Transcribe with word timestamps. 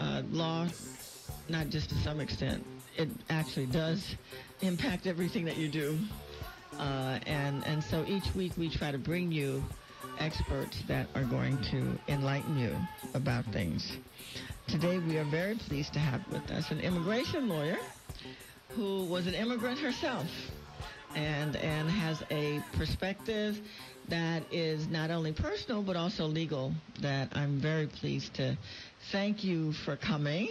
uh, 0.00 0.22
law, 0.30 0.66
not 1.48 1.68
just 1.68 1.88
to 1.90 1.94
some 1.96 2.20
extent, 2.20 2.64
it 2.96 3.08
actually 3.30 3.66
does 3.66 4.16
impact 4.60 5.06
everything 5.06 5.44
that 5.44 5.56
you 5.56 5.68
do. 5.68 5.98
Uh, 6.78 7.18
and, 7.26 7.66
and 7.66 7.82
so 7.82 8.04
each 8.06 8.34
week 8.34 8.52
we 8.56 8.70
try 8.70 8.90
to 8.90 8.98
bring 8.98 9.32
you 9.32 9.62
experts 10.18 10.82
that 10.88 11.06
are 11.14 11.24
going 11.24 11.56
to 11.70 11.98
enlighten 12.12 12.58
you 12.58 12.74
about 13.14 13.44
things. 13.46 13.96
Today 14.66 14.98
we 14.98 15.16
are 15.16 15.24
very 15.24 15.54
pleased 15.54 15.92
to 15.94 15.98
have 15.98 16.20
with 16.30 16.50
us 16.50 16.70
an 16.70 16.80
immigration 16.80 17.48
lawyer 17.48 17.78
who 18.70 19.04
was 19.04 19.26
an 19.26 19.34
immigrant 19.34 19.78
herself 19.78 20.26
and 21.18 21.56
and 21.56 21.90
has 21.90 22.22
a 22.30 22.62
perspective 22.76 23.58
that 24.08 24.42
is 24.52 24.86
not 24.86 25.10
only 25.10 25.32
personal 25.32 25.82
but 25.82 25.96
also 25.96 26.24
legal 26.24 26.72
that 27.02 27.28
I'm 27.32 27.60
very 27.60 27.88
pleased 27.88 28.34
to 28.34 28.56
thank 29.10 29.42
you 29.42 29.72
for 29.84 29.96
coming. 29.96 30.50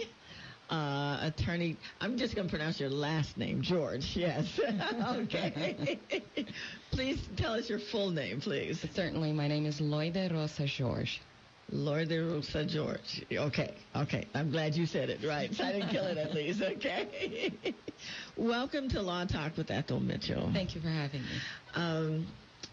Uh, 0.70 1.18
attorney, 1.22 1.78
I'm 1.98 2.18
just 2.18 2.34
going 2.34 2.46
to 2.46 2.50
pronounce 2.50 2.78
your 2.78 2.90
last 2.90 3.38
name, 3.38 3.62
Jorge. 3.62 4.02
Yes. 4.12 4.60
okay. 5.16 5.98
please 6.90 7.26
tell 7.38 7.54
us 7.54 7.70
your 7.70 7.78
full 7.78 8.10
name, 8.10 8.42
please. 8.42 8.84
Certainly. 8.94 9.32
My 9.32 9.48
name 9.48 9.64
is 9.64 9.80
Loide 9.80 10.30
Rosa 10.30 10.66
Jorge. 10.66 11.08
Loide 11.72 12.30
Rosa 12.30 12.66
Jorge. 12.70 13.24
Okay. 13.32 13.74
Okay. 13.96 14.26
I'm 14.34 14.50
glad 14.50 14.74
you 14.74 14.84
said 14.84 15.08
it 15.08 15.26
right. 15.26 15.54
So 15.54 15.64
I 15.64 15.72
didn't 15.72 15.88
kill 15.88 16.04
it 16.04 16.18
at 16.18 16.34
least. 16.34 16.60
Okay. 16.60 17.52
Welcome 18.38 18.88
to 18.90 19.02
Law 19.02 19.24
Talk 19.24 19.56
with 19.56 19.68
Ethel 19.68 19.98
Mitchell. 19.98 20.48
Thank 20.54 20.76
you 20.76 20.80
for 20.80 20.86
having 20.86 21.22
me. 21.22 21.40
Um, 21.74 22.26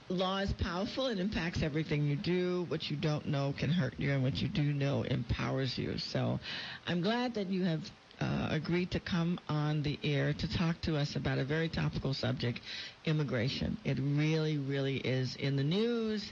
law 0.10 0.38
is 0.38 0.54
powerful. 0.60 1.08
It 1.08 1.18
impacts 1.18 1.64
everything 1.64 2.04
you 2.04 2.16
do. 2.16 2.66
What 2.68 2.84
you 2.84 2.96
don't 2.96 3.28
know 3.28 3.52
can 3.58 3.72
hurt 3.72 3.96
you, 3.98 4.12
and 4.12 4.22
what 4.22 4.36
you 4.36 4.48
do 4.48 4.62
know 4.62 5.02
empowers 5.02 5.76
you. 5.76 5.98
So 5.98 6.40
I'm 6.86 7.02
glad 7.02 7.34
that 7.34 7.48
you 7.48 7.64
have 7.64 7.80
uh, 8.22 8.50
agreed 8.52 8.92
to 8.92 9.00
come 9.00 9.40
on 9.50 9.82
the 9.82 9.98
air 10.04 10.36
to 10.38 10.58
talk 10.58 10.80
to 10.84 10.98
us 10.98 11.16
about 11.16 11.40
a 11.40 11.44
very 11.46 11.68
topical 11.68 12.14
subject, 12.14 12.60
immigration. 13.06 13.76
It 13.84 13.98
really, 14.00 14.60
really 14.60 14.98
is 14.98 15.36
in 15.40 15.56
the 15.56 15.64
news. 15.64 16.32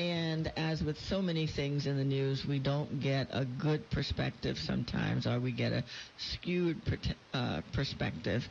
And 0.00 0.50
as 0.56 0.82
with 0.82 0.96
so 0.96 1.20
many 1.20 1.46
things 1.46 1.86
in 1.86 1.98
the 1.98 2.04
news, 2.04 2.46
we 2.48 2.58
don't 2.58 3.02
get 3.02 3.26
a 3.32 3.44
good 3.44 3.82
perspective 3.90 4.56
sometimes, 4.56 5.26
or 5.26 5.38
we 5.38 5.52
get 5.52 5.72
a 5.72 5.84
skewed 6.16 6.80
uh, 7.34 7.60
perspective. 7.74 8.42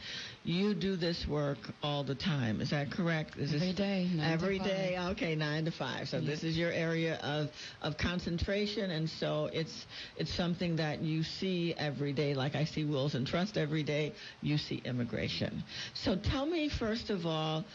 You 0.44 0.76
do 0.76 0.96
this 0.96 1.26
work 1.28 1.58
all 1.82 2.04
the 2.04 2.14
time. 2.14 2.62
Is 2.62 2.70
that 2.70 2.92
correct? 2.92 3.36
Is 3.38 3.56
every 3.56 3.74
day. 3.74 4.08
every 4.22 4.60
day. 4.60 4.96
Okay, 5.00 5.34
nine 5.34 5.66
to 5.66 5.72
five. 5.72 6.08
So 6.08 6.18
yeah. 6.20 6.30
this 6.30 6.44
is 6.44 6.56
your 6.56 6.72
area 6.72 7.16
of 7.24 7.48
of 7.82 7.98
concentration, 7.98 8.92
and 8.92 9.10
so 9.10 9.50
it's 9.52 9.88
it's 10.18 10.32
something 10.38 10.76
that 10.76 11.02
you 11.02 11.24
see 11.24 11.74
every 11.76 12.14
day. 12.14 12.36
Like 12.36 12.54
I 12.54 12.66
see 12.66 12.86
wills 12.86 13.16
and 13.16 13.26
trust 13.26 13.58
every 13.58 13.82
day. 13.82 14.14
You 14.44 14.60
see 14.60 14.84
immigration. 14.86 15.64
So 15.96 16.16
tell 16.16 16.46
me 16.46 16.70
first 16.70 17.10
of 17.10 17.26
all, 17.26 17.66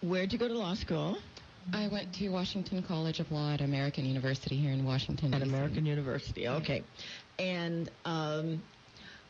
where'd 0.00 0.32
you 0.32 0.38
go 0.38 0.46
to 0.46 0.54
law 0.54 0.74
school? 0.76 1.18
I 1.72 1.88
went 1.88 2.12
to 2.14 2.28
Washington 2.30 2.82
College 2.82 3.20
of 3.20 3.30
Law 3.30 3.52
at 3.52 3.60
American 3.60 4.04
University 4.04 4.56
here 4.56 4.72
in 4.72 4.84
Washington. 4.84 5.34
At 5.34 5.42
American 5.42 5.86
University, 5.86 6.48
okay. 6.48 6.82
And 7.38 7.90
um, 8.04 8.62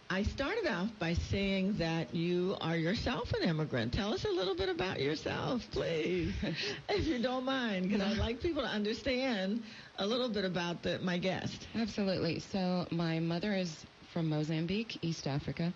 I 0.09 0.25
started 0.25 0.67
off 0.67 0.89
by 0.98 1.14
saying 1.14 1.77
that 1.78 2.12
you 2.14 2.56
are 2.61 2.77
yourself 2.77 3.33
an 3.33 3.48
immigrant. 3.48 3.92
Tell 3.92 4.12
us 4.12 4.25
a 4.25 4.28
little 4.28 4.56
bit 4.56 4.69
about 4.69 5.00
yourself, 5.00 5.62
please, 5.70 6.34
if 6.89 7.06
you 7.06 7.22
don't 7.22 7.45
mind, 7.45 7.89
because 7.89 8.03
I'd 8.03 8.19
like 8.19 8.41
people 8.41 8.62
to 8.62 8.69
understand 8.69 9.62
a 9.98 10.06
little 10.06 10.28
bit 10.28 10.44
about 10.44 10.83
the, 10.83 10.98
my 10.98 11.19
guest. 11.19 11.69
Absolutely. 11.77 12.41
So 12.41 12.87
my 12.91 13.21
mother 13.21 13.54
is 13.54 13.87
from 14.12 14.28
Mozambique, 14.28 14.99
East 15.03 15.28
Africa. 15.28 15.72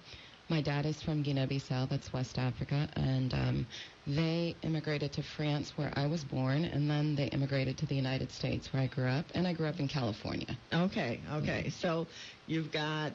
My 0.49 0.61
dad 0.61 0.85
is 0.85 1.01
from 1.01 1.23
Guinea-Bissau, 1.23 1.89
that's 1.89 2.13
West 2.13 2.37
Africa, 2.37 2.89
and 2.97 3.33
um, 3.33 3.67
they 4.07 4.55
immigrated 4.63 5.13
to 5.15 5.23
France, 5.23 5.73
where 5.77 5.93
I 5.97 6.07
was 6.07 6.25
born, 6.25 6.65
and 6.65 6.91
then 6.91 7.15
they 7.17 7.27
immigrated 7.29 7.79
to 7.79 7.87
the 7.87 7.95
United 7.95 8.31
States, 8.31 8.73
where 8.73 8.83
I 8.83 8.87
grew 8.87 9.09
up, 9.09 9.25
and 9.35 9.47
I 9.47 9.53
grew 9.55 9.67
up 9.67 9.81
in 9.81 9.89
California. 9.89 10.57
Okay, 10.73 11.21
okay. 11.33 11.65
Mm-hmm. 11.67 11.81
So 11.81 12.07
you've 12.47 12.71
got 12.71 13.13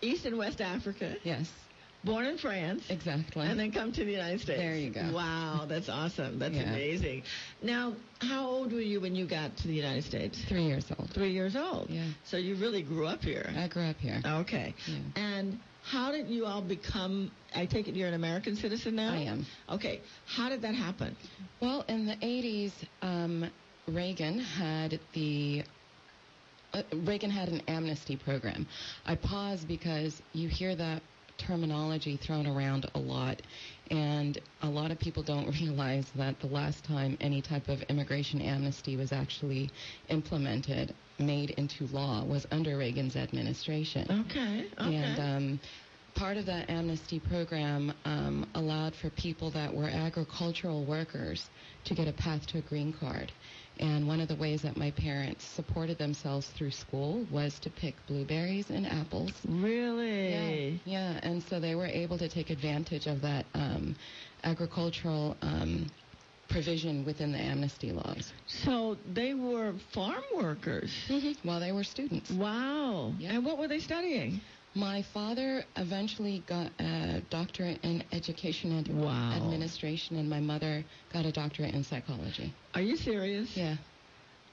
East 0.00 0.24
and 0.24 0.38
West 0.38 0.60
Africa. 0.60 1.16
Yes. 1.22 1.50
Born 2.04 2.26
in 2.26 2.38
France. 2.38 2.84
Exactly. 2.88 3.44
And 3.44 3.58
then 3.58 3.72
come 3.72 3.92
to 3.92 4.04
the 4.04 4.12
United 4.12 4.40
States. 4.40 4.60
There 4.60 4.76
you 4.76 4.90
go. 4.90 5.10
Wow, 5.12 5.66
that's 5.68 5.88
awesome. 5.88 6.38
That's 6.38 6.54
Yeah. 6.54 6.70
amazing. 6.72 7.24
Now, 7.60 7.94
how 8.20 8.46
old 8.48 8.72
were 8.72 8.80
you 8.80 9.00
when 9.00 9.16
you 9.16 9.26
got 9.26 9.56
to 9.58 9.66
the 9.68 9.74
United 9.74 10.04
States? 10.04 10.38
Three 10.48 10.64
years 10.64 10.86
old. 10.96 11.10
Three 11.10 11.32
years 11.32 11.56
old. 11.56 11.90
Yeah. 11.90 12.06
So 12.24 12.36
you 12.36 12.54
really 12.54 12.82
grew 12.82 13.06
up 13.06 13.22
here. 13.22 13.52
I 13.56 13.66
grew 13.66 13.82
up 13.82 13.96
here. 13.98 14.22
Okay. 14.24 14.74
Yeah. 14.86 14.96
And 15.16 15.58
how 15.90 16.12
did 16.12 16.28
you 16.28 16.44
all 16.44 16.62
become? 16.62 17.30
I 17.54 17.66
take 17.66 17.88
it 17.88 17.94
you're 17.94 18.08
an 18.08 18.14
American 18.14 18.56
citizen 18.56 18.96
now. 18.96 19.12
I 19.12 19.18
am. 19.22 19.46
Okay. 19.70 20.00
How 20.26 20.48
did 20.48 20.62
that 20.62 20.74
happen? 20.74 21.16
Well, 21.60 21.84
in 21.88 22.06
the 22.06 22.16
80s, 22.16 22.72
um, 23.02 23.50
Reagan 23.86 24.38
had 24.38 25.00
the 25.14 25.64
uh, 26.74 26.82
Reagan 26.92 27.30
had 27.30 27.48
an 27.48 27.62
amnesty 27.68 28.16
program. 28.16 28.66
I 29.06 29.14
pause 29.14 29.64
because 29.64 30.20
you 30.34 30.48
hear 30.48 30.76
that 30.76 31.02
terminology 31.38 32.18
thrown 32.18 32.46
around 32.46 32.90
a 32.94 32.98
lot, 32.98 33.40
and 33.90 34.40
a 34.62 34.68
lot 34.68 34.90
of 34.90 34.98
people 34.98 35.22
don't 35.22 35.48
realize 35.60 36.06
that 36.16 36.38
the 36.40 36.46
last 36.46 36.84
time 36.84 37.16
any 37.20 37.40
type 37.42 37.68
of 37.68 37.82
immigration 37.82 38.40
amnesty 38.40 38.96
was 38.96 39.12
actually 39.12 39.70
implemented, 40.08 40.94
made 41.18 41.50
into 41.50 41.86
law, 41.86 42.24
was 42.24 42.46
under 42.50 42.76
Reagan's 42.76 43.16
administration. 43.16 44.26
Okay. 44.30 44.66
Okay. 44.80 44.94
And 44.94 45.18
um, 45.18 45.60
part 46.14 46.36
of 46.36 46.46
that 46.46 46.68
amnesty 46.68 47.20
program 47.20 47.92
um, 48.04 48.46
allowed 48.54 48.94
for 48.96 49.10
people 49.10 49.50
that 49.52 49.72
were 49.72 49.88
agricultural 49.88 50.84
workers 50.84 51.48
to 51.84 51.94
get 51.94 52.08
a 52.08 52.12
path 52.12 52.46
to 52.48 52.58
a 52.58 52.62
green 52.62 52.92
card. 52.92 53.32
And 53.80 54.06
one 54.08 54.20
of 54.20 54.28
the 54.28 54.34
ways 54.36 54.62
that 54.62 54.76
my 54.76 54.90
parents 54.90 55.44
supported 55.44 55.98
themselves 55.98 56.48
through 56.48 56.70
school 56.72 57.26
was 57.30 57.58
to 57.60 57.70
pick 57.70 57.94
blueberries 58.06 58.70
and 58.70 58.86
apples. 58.86 59.32
really? 59.46 60.78
Yeah, 60.84 61.12
yeah. 61.12 61.20
And 61.22 61.42
so 61.44 61.60
they 61.60 61.74
were 61.74 61.86
able 61.86 62.18
to 62.18 62.28
take 62.28 62.50
advantage 62.50 63.06
of 63.06 63.20
that 63.22 63.46
um, 63.54 63.94
agricultural 64.44 65.36
um, 65.42 65.86
provision 66.48 67.04
within 67.04 67.30
the 67.30 67.38
amnesty 67.38 67.92
laws 67.92 68.32
So 68.46 68.96
they 69.12 69.34
were 69.34 69.74
farm 69.92 70.24
workers. 70.34 70.90
while 71.42 71.60
they 71.60 71.72
were 71.72 71.84
students. 71.84 72.30
Wow. 72.30 73.12
Yeah. 73.18 73.34
And 73.34 73.44
what 73.44 73.58
were 73.58 73.68
they 73.68 73.80
studying? 73.80 74.40
My 74.74 75.02
father 75.14 75.64
eventually 75.76 76.42
got 76.46 76.70
a 76.78 77.20
doctorate 77.30 77.80
in 77.82 78.04
education 78.12 78.72
and 78.72 79.02
Wow. 79.02 79.32
administration, 79.36 80.16
and 80.16 80.28
my 80.28 80.40
mother 80.40 80.84
got 81.12 81.24
a 81.24 81.32
doctorate 81.32 81.74
in 81.74 81.82
psychology. 81.84 82.52
Are 82.74 82.82
you 82.82 82.96
serious? 82.96 83.56
Yeah. 83.56 83.76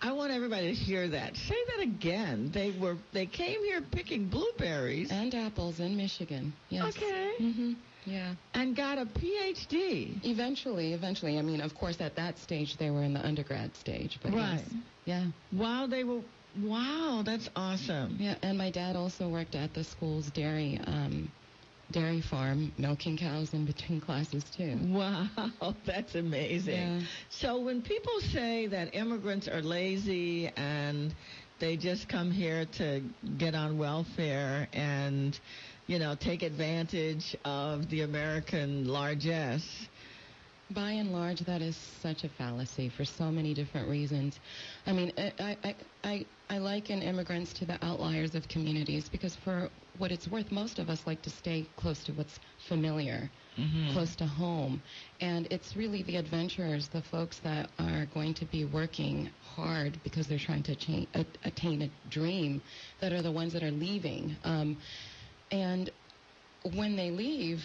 I 0.01 0.11
want 0.11 0.31
everybody 0.31 0.67
to 0.67 0.73
hear 0.75 1.07
that. 1.09 1.35
Say 1.37 1.55
that 1.69 1.81
again. 1.83 2.51
They 2.53 2.71
were 2.71 2.97
they 3.11 3.25
came 3.25 3.63
here 3.63 3.81
picking 3.81 4.27
blueberries 4.27 5.09
And 5.11 5.33
apples 5.33 5.79
in 5.79 5.95
Michigan. 5.95 6.53
Yes. 6.69 6.95
Okay. 6.97 7.33
Mm-hmm. 7.39 7.73
Yeah. 8.07 8.35
and 8.53 8.75
got 8.75 8.99
a 8.99 9.05
PhD. 9.05 10.23
Eventually, 10.23 10.93
eventually. 10.93 11.39
I 11.39 11.41
mean, 11.41 11.59
of 11.59 11.73
course, 11.73 11.99
at 12.01 12.15
that 12.17 12.37
stage, 12.37 12.77
they 12.77 12.91
were 12.91 13.01
in 13.03 13.13
the 13.13 13.25
undergrad 13.25 13.75
stage. 13.75 14.19
But 14.21 14.33
Right. 14.33 14.59
yes. 14.59 14.73
Yeah. 15.05 15.25
While 15.51 15.87
they 15.87 16.03
were 16.03 16.21
wow, 16.57 17.23
that's 17.25 17.49
awesome. 17.55 18.17
Yeah. 18.19 18.35
And 18.41 18.57
my 18.57 18.71
dad 18.71 18.95
also 18.95 19.29
worked 19.29 19.55
at 19.55 19.73
the 19.73 19.83
school's 19.83 20.31
dairy 20.31 20.79
um, 20.85 21.31
dairy 21.91 22.21
farm, 22.21 22.73
milking 22.77 23.17
cows 23.17 23.53
in 23.53 23.66
between 23.66 24.01
classes 24.01 24.43
too. 24.55 24.77
Wow, 24.81 25.27
that's 25.85 26.15
amazing. 26.15 26.75
Yeah. 26.75 27.01
So 27.30 27.59
when 27.59 27.81
people 27.81 28.19
say 28.21 28.68
that 28.68 28.95
immigrants 28.95 29.47
are 29.47 29.62
lazy 29.62 30.47
and 30.57 31.15
they 31.59 31.77
just 31.77 32.07
come 32.09 32.31
here 32.31 32.65
to 32.65 33.01
get 33.38 33.56
on 33.56 33.77
welfare 33.77 34.68
and, 34.74 35.39
you 35.88 36.00
know, 36.00 36.15
take 36.15 36.44
advantage 36.44 37.35
of 37.45 37.89
the 37.89 38.01
American 38.01 38.85
largesse, 38.88 39.88
By 40.69 40.91
and 40.94 41.12
large, 41.12 41.41
that 41.41 41.62
is 41.62 41.77
such 42.01 42.24
a 42.24 42.30
fallacy 42.30 42.89
for 42.89 43.06
so 43.06 43.31
many 43.31 43.53
different 43.53 43.88
reasons. 43.88 44.39
I 44.85 44.94
mean, 44.94 45.12
I, 45.18 45.57
I, 45.63 45.75
I, 46.03 46.25
I 46.50 46.59
liken 46.59 47.01
immigrants 47.01 47.53
to 47.53 47.65
the 47.65 47.83
outliers 47.83 48.36
of 48.36 48.47
communities 48.47 49.09
because, 49.09 49.36
for 49.36 49.69
what 49.97 50.12
it's 50.12 50.27
worth, 50.27 50.51
most 50.51 50.77
of 50.80 50.89
us 50.89 51.06
like 51.07 51.21
to 51.24 51.30
stay 51.30 51.68
close 51.75 52.03
to 52.03 52.13
what's 52.13 52.39
familiar, 52.68 53.30
close 53.94 54.15
to 54.18 54.25
home. 54.25 54.81
And 55.21 55.47
it's 55.50 55.75
really 55.75 56.03
the 56.03 56.18
adventurers, 56.18 56.88
the 56.89 57.01
folks 57.01 57.39
that 57.39 57.71
are 57.80 58.06
going 58.13 58.33
to 58.36 58.45
be 58.45 58.65
working 58.65 59.30
hard 59.42 60.00
because 60.03 60.27
they're 60.27 60.38
trying 60.38 60.63
to 60.63 60.74
attain, 60.74 61.07
attain 61.44 61.81
a 61.81 61.89
dream, 62.09 62.62
that 63.01 63.12
are 63.12 63.21
the 63.21 63.31
ones 63.31 63.53
that 63.53 63.63
are 63.63 63.71
leaving. 63.71 64.36
Um, 64.44 64.77
and 65.51 65.89
when 66.75 66.95
they 66.95 67.12
leave, 67.12 67.63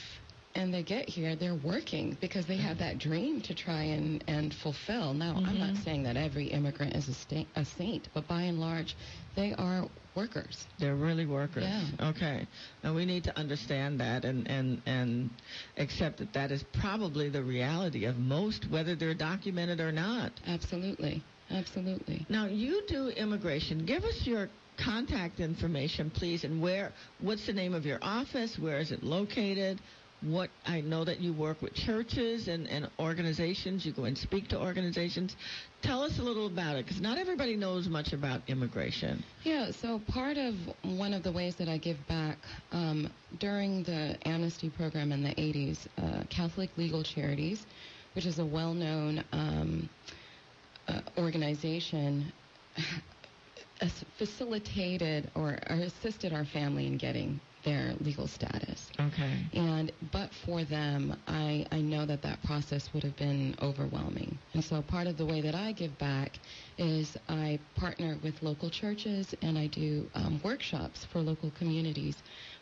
and 0.55 0.75
they 0.75 0.83
get 0.83 1.09
here, 1.09 1.37
they're 1.37 1.55
working 1.65 2.17
because 2.21 2.47
they 2.47 2.57
have 2.57 2.79
that 2.79 2.99
dream 2.99 3.41
to 3.43 3.55
try 3.55 3.83
and, 3.83 4.25
and 4.27 4.53
fulfill. 4.63 5.15
Now, 5.15 5.37
I'm 5.37 5.59
not 5.59 5.75
Mhm. 5.75 5.85
saying 5.85 6.03
that 6.05 6.17
every 6.17 6.47
immigrant 6.47 6.95
is 6.97 7.09
a, 7.09 7.15
sta- 7.15 7.47
a 7.55 7.65
saint, 7.65 8.09
but 8.15 8.27
by 8.27 8.43
and 8.43 8.59
large, 8.61 8.97
they 9.37 9.53
are 9.55 9.89
workers. 10.17 10.67
They're 10.79 10.97
really 10.97 11.25
workers. 11.25 11.63
Yeah. 11.65 12.09
Okay. 12.11 12.47
And 12.83 12.95
we 12.97 13.05
need 13.05 13.23
to 13.25 13.39
understand 13.39 14.01
that 14.01 14.25
and, 14.25 14.49
and, 14.49 14.83
and 14.87 15.31
accept 15.77 16.19
that 16.19 16.33
that 16.33 16.51
is 16.51 16.65
probably 16.81 17.29
the 17.29 17.43
reality 17.45 18.05
of 18.07 18.17
most, 18.19 18.67
whether 18.71 18.97
they're 18.97 19.15
documented 19.15 19.79
or 19.79 19.93
not. 19.93 20.33
Absolutely. 20.49 21.23
Absolutely. 21.51 22.27
Now, 22.29 22.47
you 22.47 22.83
do 22.89 23.09
immigration. 23.09 23.85
Give 23.87 24.03
us 24.05 24.21
your 24.25 24.49
contact 24.85 25.41
information, 25.41 26.11
please, 26.11 26.43
and 26.45 26.61
where, 26.63 26.93
what's 27.21 27.47
the 27.47 27.53
name 27.53 27.75
of 27.75 27.85
your 27.85 27.99
office? 28.03 28.57
Where 28.59 28.79
is 28.79 28.91
it 28.93 29.03
located? 29.03 29.81
What, 30.23 30.51
I 30.67 30.83
know 30.83 31.05
that 31.05 31.21
you 31.21 31.33
work 31.33 31.63
with 31.63 31.73
churches 31.73 32.49
and, 32.49 32.69
and 32.69 32.91
organizations. 32.99 33.87
You 33.87 33.93
go 33.93 34.05
and 34.05 34.17
speak 34.19 34.49
to 34.49 34.61
organizations. 34.61 35.35
Tell 35.81 36.03
us 36.03 36.19
a 36.19 36.23
little 36.23 36.47
about 36.47 36.77
it, 36.77 36.85
because 36.85 37.01
not 37.01 37.17
everybody 37.17 37.57
knows 37.57 37.89
much 37.89 38.13
about 38.13 38.43
immigration. 38.47 39.25
Yeah, 39.45 39.71
so 39.71 39.99
part 40.09 40.37
of 40.37 40.55
one 40.83 41.15
of 41.15 41.23
the 41.23 41.33
ways 41.33 41.57
that 41.57 41.69
I 41.69 41.79
give 41.79 41.97
back 42.07 42.37
um, 42.71 43.11
during 43.39 43.83
the 43.85 44.19
amnesty 44.29 44.69
program 44.69 45.11
in 45.11 45.23
the 45.23 45.31
80s, 45.31 45.87
uh, 45.97 46.25
Catholic 46.29 46.69
Legal 46.77 47.03
Charities, 47.03 47.65
which 48.15 48.27
is 48.27 48.39
a 48.39 48.45
well 48.45 48.75
known 48.75 49.25
um, 49.33 49.89
uh, 50.87 51.01
organization, 51.17 52.31
facilitated 54.19 55.31
or, 55.35 55.59
or 55.71 55.77
assisted 55.77 56.35
our 56.35 56.45
family 56.45 56.87
in 56.87 56.99
getting 56.99 57.41
their 57.65 57.95
legal 58.01 58.27
status. 58.27 58.91
Okay. 58.99 59.47
And 59.53 59.93
but 60.13 60.31
for 60.45 60.65
them, 60.65 61.17
I, 61.27 61.67
I 61.71 61.81
know 61.81 62.07
that 62.07 62.23
that 62.23 62.43
process 62.43 62.93
would 62.93 63.03
have 63.03 63.17
been 63.17 63.55
overwhelming. 63.63 64.39
And 64.55 64.65
so 64.65 64.83
part 64.83 65.07
of 65.07 65.17
the 65.17 65.27
way 65.27 65.41
that 65.41 65.55
I 65.55 65.73
give 65.73 65.97
back 65.99 66.39
is 66.79 67.17
I 67.29 67.59
partner 67.77 68.17
with 68.23 68.43
local 68.43 68.71
churches 68.71 69.35
and 69.43 69.59
I 69.59 69.67
do 69.67 70.09
um, 70.15 70.41
workshops 70.43 71.07
for 71.13 71.21
local 71.21 71.51
communities 71.59 72.17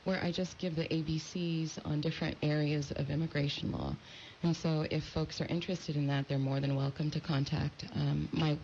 where 0.05 0.23
I 0.23 0.33
just 0.33 0.59
give 0.59 0.75
the 0.77 0.85
ABCs 0.89 1.79
on 1.85 2.01
different 2.01 2.37
areas 2.43 2.93
of 2.93 3.11
immigration 3.11 3.73
law. 3.73 3.95
And 4.43 4.57
so 4.57 4.87
if 4.91 5.05
folks 5.05 5.41
are 5.41 5.47
interested 5.47 5.97
in 5.97 6.07
that, 6.07 6.29
they're 6.29 6.39
more 6.39 6.61
than 6.61 6.77
welcome 6.77 7.11
to 7.11 7.21
contact 7.21 7.85
um, 7.95 8.29
my 8.33 8.57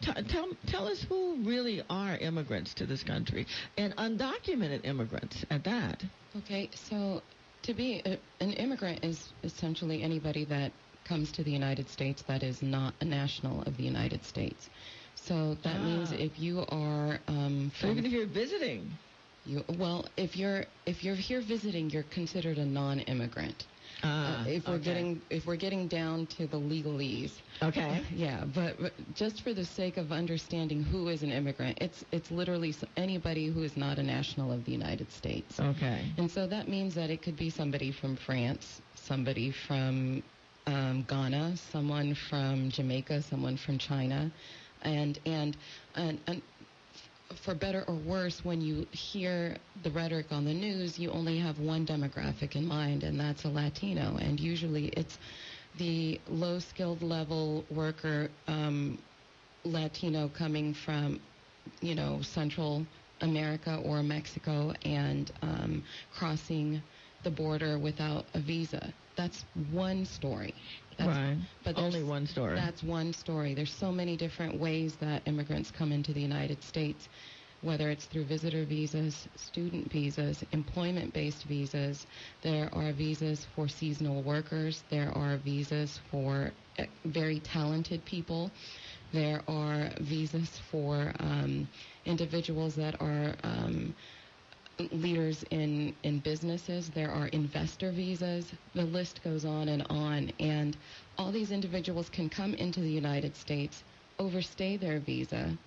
T- 0.02 0.12
tell, 0.30 0.50
tell 0.68 0.88
us 0.88 1.06
who 1.08 1.44
really 1.46 1.84
are 1.90 2.18
immigrants 2.18 2.74
to 2.76 2.88
this 2.88 3.04
country 3.04 3.46
and 3.78 3.96
undocumented 3.98 4.84
immigrants 4.86 5.46
at 5.52 5.64
that. 5.66 6.04
Okay, 6.38 6.70
so 6.90 7.22
to 7.64 7.74
be 7.74 8.02
a, 8.06 8.18
an 8.44 8.54
immigrant 8.54 9.06
is 9.06 9.30
essentially 9.44 10.02
anybody 10.02 10.46
that 10.46 10.72
comes 11.08 11.32
to 11.34 11.44
the 11.44 11.52
United 11.52 11.88
States 11.90 12.24
that 12.28 12.42
is 12.42 12.62
not 12.62 12.94
a 13.02 13.06
national 13.06 13.62
of 13.64 13.78
the 13.78 13.84
United 13.84 14.24
States. 14.26 14.70
So 15.16 15.56
that 15.64 15.82
means 15.82 16.12
Ah. 16.12 16.16
if 16.18 16.40
you 16.40 16.66
are 16.70 17.20
um, 17.28 17.70
from 17.72 17.90
even 17.90 18.06
if 18.06 18.12
you're 18.12 18.26
visiting, 18.28 18.98
You, 19.44 19.64
well, 19.70 20.06
if 20.18 20.36
you're 20.36 20.66
if 20.86 21.04
you're 21.04 21.16
here 21.16 21.42
visiting, 21.42 21.90
you're 21.90 22.04
considered 22.04 22.58
a 22.58 22.66
non-immigrant. 22.66 23.68
uh, 24.04 24.08
Uh, 24.26 24.46
if 24.46 24.68
we're 24.68 24.78
okay. 24.78 24.80
getting 24.80 25.22
if 25.30 25.46
we're 25.46 25.56
getting 25.58 25.88
down 25.88 26.28
to 26.28 26.48
the 26.48 26.60
legalese, 26.60 27.42
okay, 27.62 28.04
yeah. 28.12 28.46
But, 28.46 28.80
but 28.80 29.14
just 29.14 29.42
for 29.42 29.54
the 29.54 29.66
sake 29.66 29.98
of 29.98 30.12
understanding 30.12 30.84
who 30.84 31.08
is 31.10 31.24
an 31.24 31.32
immigrant, 31.32 31.78
it's 31.82 32.04
it's 32.12 32.32
literally 32.32 32.74
anybody 32.98 33.48
who 33.48 33.64
is 33.64 33.76
not 33.78 33.98
a 33.98 34.04
national 34.04 34.52
of 34.52 34.64
the 34.66 34.72
United 34.72 35.12
States. 35.12 35.62
okay, 35.62 36.14
And 36.18 36.30
so 36.30 36.48
that 36.48 36.68
means 36.68 36.94
that 36.96 37.10
it 37.10 37.22
could 37.22 37.36
be 37.38 37.50
somebody 37.50 37.92
from 37.92 38.16
France, 38.16 38.82
somebody 38.96 39.52
from 39.52 40.24
um, 40.68 41.04
Ghana, 41.04 41.58
someone 41.58 42.14
from 42.14 42.70
Jamaica, 42.70 43.22
someone 43.22 43.58
from 43.58 43.78
China, 43.78 44.32
and 44.84 45.20
and 45.26 45.58
and. 45.96 46.20
and 46.28 46.42
for 47.46 47.56
better 47.56 47.84
or 47.88 47.96
worse, 47.96 48.44
when 48.44 48.62
you 48.62 48.88
hear 48.92 49.58
the 49.84 49.92
rhetoric 49.92 50.32
on 50.32 50.46
the 50.46 50.54
news, 50.54 51.00
you 51.00 51.12
only 51.12 51.38
have 51.40 51.60
one 51.60 51.86
demographic 51.86 52.56
in 52.56 52.66
mind, 52.68 53.04
and 53.04 53.20
that's 53.20 53.46
a 53.46 53.50
Latino. 53.50 54.18
And 54.18 54.40
usually 54.40 54.88
it's 54.88 55.18
the 55.76 56.20
low 56.28 56.60
skilled 56.60 57.02
level 57.02 57.66
worker 57.70 58.30
um, 58.48 59.00
Latino 59.64 60.30
coming 60.30 60.74
from, 60.74 61.22
you 61.82 61.96
know, 61.96 62.22
Central 62.22 62.86
America 63.22 63.80
or 63.86 64.04
Mexico 64.04 64.74
and 64.84 65.32
um, 65.42 65.84
crossing 66.12 66.82
the 67.24 67.32
border 67.32 67.80
without 67.80 68.26
a 68.34 68.40
visa. 68.42 68.94
That's 69.16 69.46
one 69.72 70.06
story. 70.06 70.56
That's, 71.06 71.18
right. 71.18 71.38
but 71.64 71.78
Only 71.78 72.04
one 72.04 72.28
story. 72.28 72.56
That's 72.56 72.84
one 72.84 73.14
story. 73.14 73.54
There's 73.54 73.74
so 73.74 73.92
many 73.92 74.18
different 74.18 74.60
ways 74.60 74.96
that 75.02 75.22
immigrants 75.26 75.72
come 75.72 75.92
into 75.92 76.14
the 76.14 76.22
United 76.22 76.64
States, 76.64 77.08
whether 77.62 77.90
it's 77.90 78.06
through 78.06 78.26
visitor 78.26 78.66
visas, 78.66 79.28
student 79.36 79.92
visas, 79.92 80.44
employment-based 80.52 81.44
visas. 81.44 82.06
There 82.44 82.70
are 82.74 82.92
visas 82.92 83.46
for 83.56 83.68
seasonal 83.68 84.24
workers. 84.24 84.84
There 84.90 85.12
are 85.16 85.38
visas 85.38 86.00
for 86.10 86.52
uh, 86.80 86.84
very 87.06 87.40
talented 87.40 88.04
people. 88.06 88.52
There 89.14 89.42
are 89.48 89.90
visas 90.00 90.50
for 90.72 91.14
um, 91.20 91.68
individuals 92.06 92.76
that 92.76 93.00
are 93.02 93.36
um, 93.44 93.94
leaders 94.92 95.44
in, 95.52 95.96
in 96.04 96.20
businesses. 96.20 96.90
There 96.90 97.12
are 97.12 97.28
investor 97.28 97.92
visas. 97.92 98.52
The 98.74 98.84
list 98.84 99.22
goes 99.24 99.46
on 99.46 99.70
and 99.70 99.84
on. 99.90 100.32
And 100.40 100.76
all 101.18 101.32
these 101.32 101.52
individuals 101.52 102.10
can 102.10 102.30
come 102.30 102.54
into 102.56 102.80
the 102.82 102.90
United 102.92 103.36
States, 103.36 103.84
overstay 104.20 104.78
their 104.78 105.00
visa, 105.00 105.58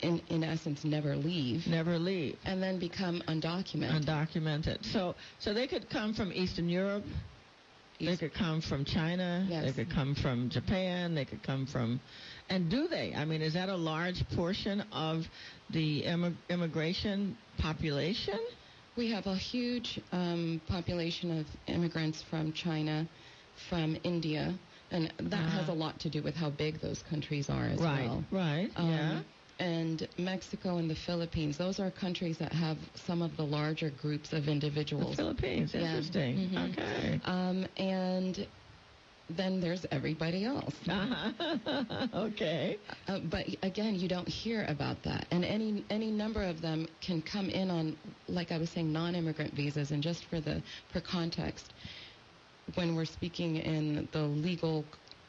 in, 0.00 0.20
in 0.28 0.42
essence, 0.44 0.84
never 0.84 1.14
leave, 1.16 1.66
Never 1.66 1.98
leave. 1.98 2.36
and 2.44 2.62
then 2.62 2.78
become 2.78 3.22
undocumented. 3.28 4.04
Undocumented. 4.04 4.84
So, 4.92 5.14
so 5.38 5.54
they 5.54 5.66
could 5.66 5.88
come 5.88 6.14
from 6.14 6.32
Eastern 6.32 6.68
Europe. 6.68 7.04
They 8.00 8.16
could 8.16 8.34
come 8.34 8.60
from 8.60 8.84
China. 8.84 9.44
Yes. 9.48 9.64
They 9.64 9.72
could 9.84 9.92
come 9.92 10.14
from 10.14 10.48
Japan. 10.50 11.14
They 11.14 11.24
could 11.24 11.42
come 11.42 11.66
from 11.66 12.00
And 12.48 12.70
do 12.70 12.86
they? 12.88 13.12
I 13.14 13.24
mean, 13.24 13.42
is 13.42 13.54
that 13.54 13.68
a 13.68 13.76
large 13.76 14.22
portion 14.36 14.80
of 14.92 15.24
the 15.70 16.02
immig- 16.04 16.36
immigration 16.48 17.36
population? 17.58 18.38
We 18.96 19.10
have 19.10 19.26
a 19.26 19.36
huge 19.36 20.00
um, 20.12 20.60
population 20.68 21.40
of 21.40 21.46
immigrants 21.66 22.22
from 22.22 22.52
China, 22.52 23.06
from 23.68 23.96
India, 24.04 24.54
and 24.90 25.12
that 25.18 25.34
Uh-huh. 25.40 25.58
has 25.60 25.68
a 25.68 25.72
lot 25.72 25.98
to 26.00 26.08
do 26.10 26.22
with 26.22 26.34
how 26.34 26.50
big 26.50 26.80
those 26.80 27.02
countries 27.02 27.48
are 27.50 27.66
as 27.66 27.80
right, 27.80 28.08
well. 28.08 28.24
right, 28.30 28.70
Um, 28.76 28.90
yeah. 28.90 29.20
And 29.58 30.08
Mexico 30.18 30.76
and 30.78 30.88
the 30.88 30.94
Philippines, 30.94 31.58
those 31.58 31.80
are 31.80 31.90
countries 31.90 32.38
that 32.38 32.52
have 32.52 32.78
some 32.94 33.22
of 33.22 33.36
the 33.36 33.42
larger 33.44 33.90
groups 33.90 34.32
of 34.32 34.46
individuals. 34.48 35.16
The. 35.16 35.22
Philippines, 35.24 35.74
Yeah. 35.74 35.80
interesting. 35.80 36.48
Mhm. 36.50 36.72
Okay. 36.72 37.20
Um, 37.24 37.66
and 37.76 38.46
then 39.30 39.60
there's 39.60 39.84
everybody 39.90 40.44
else. 40.44 40.74
Uh-huh. 40.88 42.06
okay. 42.14 42.78
Uh, 43.08 43.18
but 43.30 43.46
again, 43.62 43.94
you 43.96 44.08
don't 44.08 44.28
hear 44.28 44.64
about 44.68 45.02
that, 45.02 45.26
and 45.30 45.44
any 45.44 45.84
any 45.90 46.10
number 46.10 46.42
of 46.42 46.60
them 46.62 46.86
can 47.00 47.20
come 47.20 47.50
in 47.50 47.68
on, 47.70 47.96
like 48.28 48.52
I 48.52 48.58
was 48.58 48.70
saying, 48.70 48.90
non-immigrant 48.92 49.52
visas. 49.54 49.90
And 49.90 50.02
just 50.02 50.24
for 50.26 50.40
the 50.40 50.62
for 50.92 51.00
context, 51.00 51.74
when 52.74 52.94
we're 52.94 53.04
speaking 53.04 53.56
in 53.56 54.08
the 54.12 54.22
legal 54.22 54.84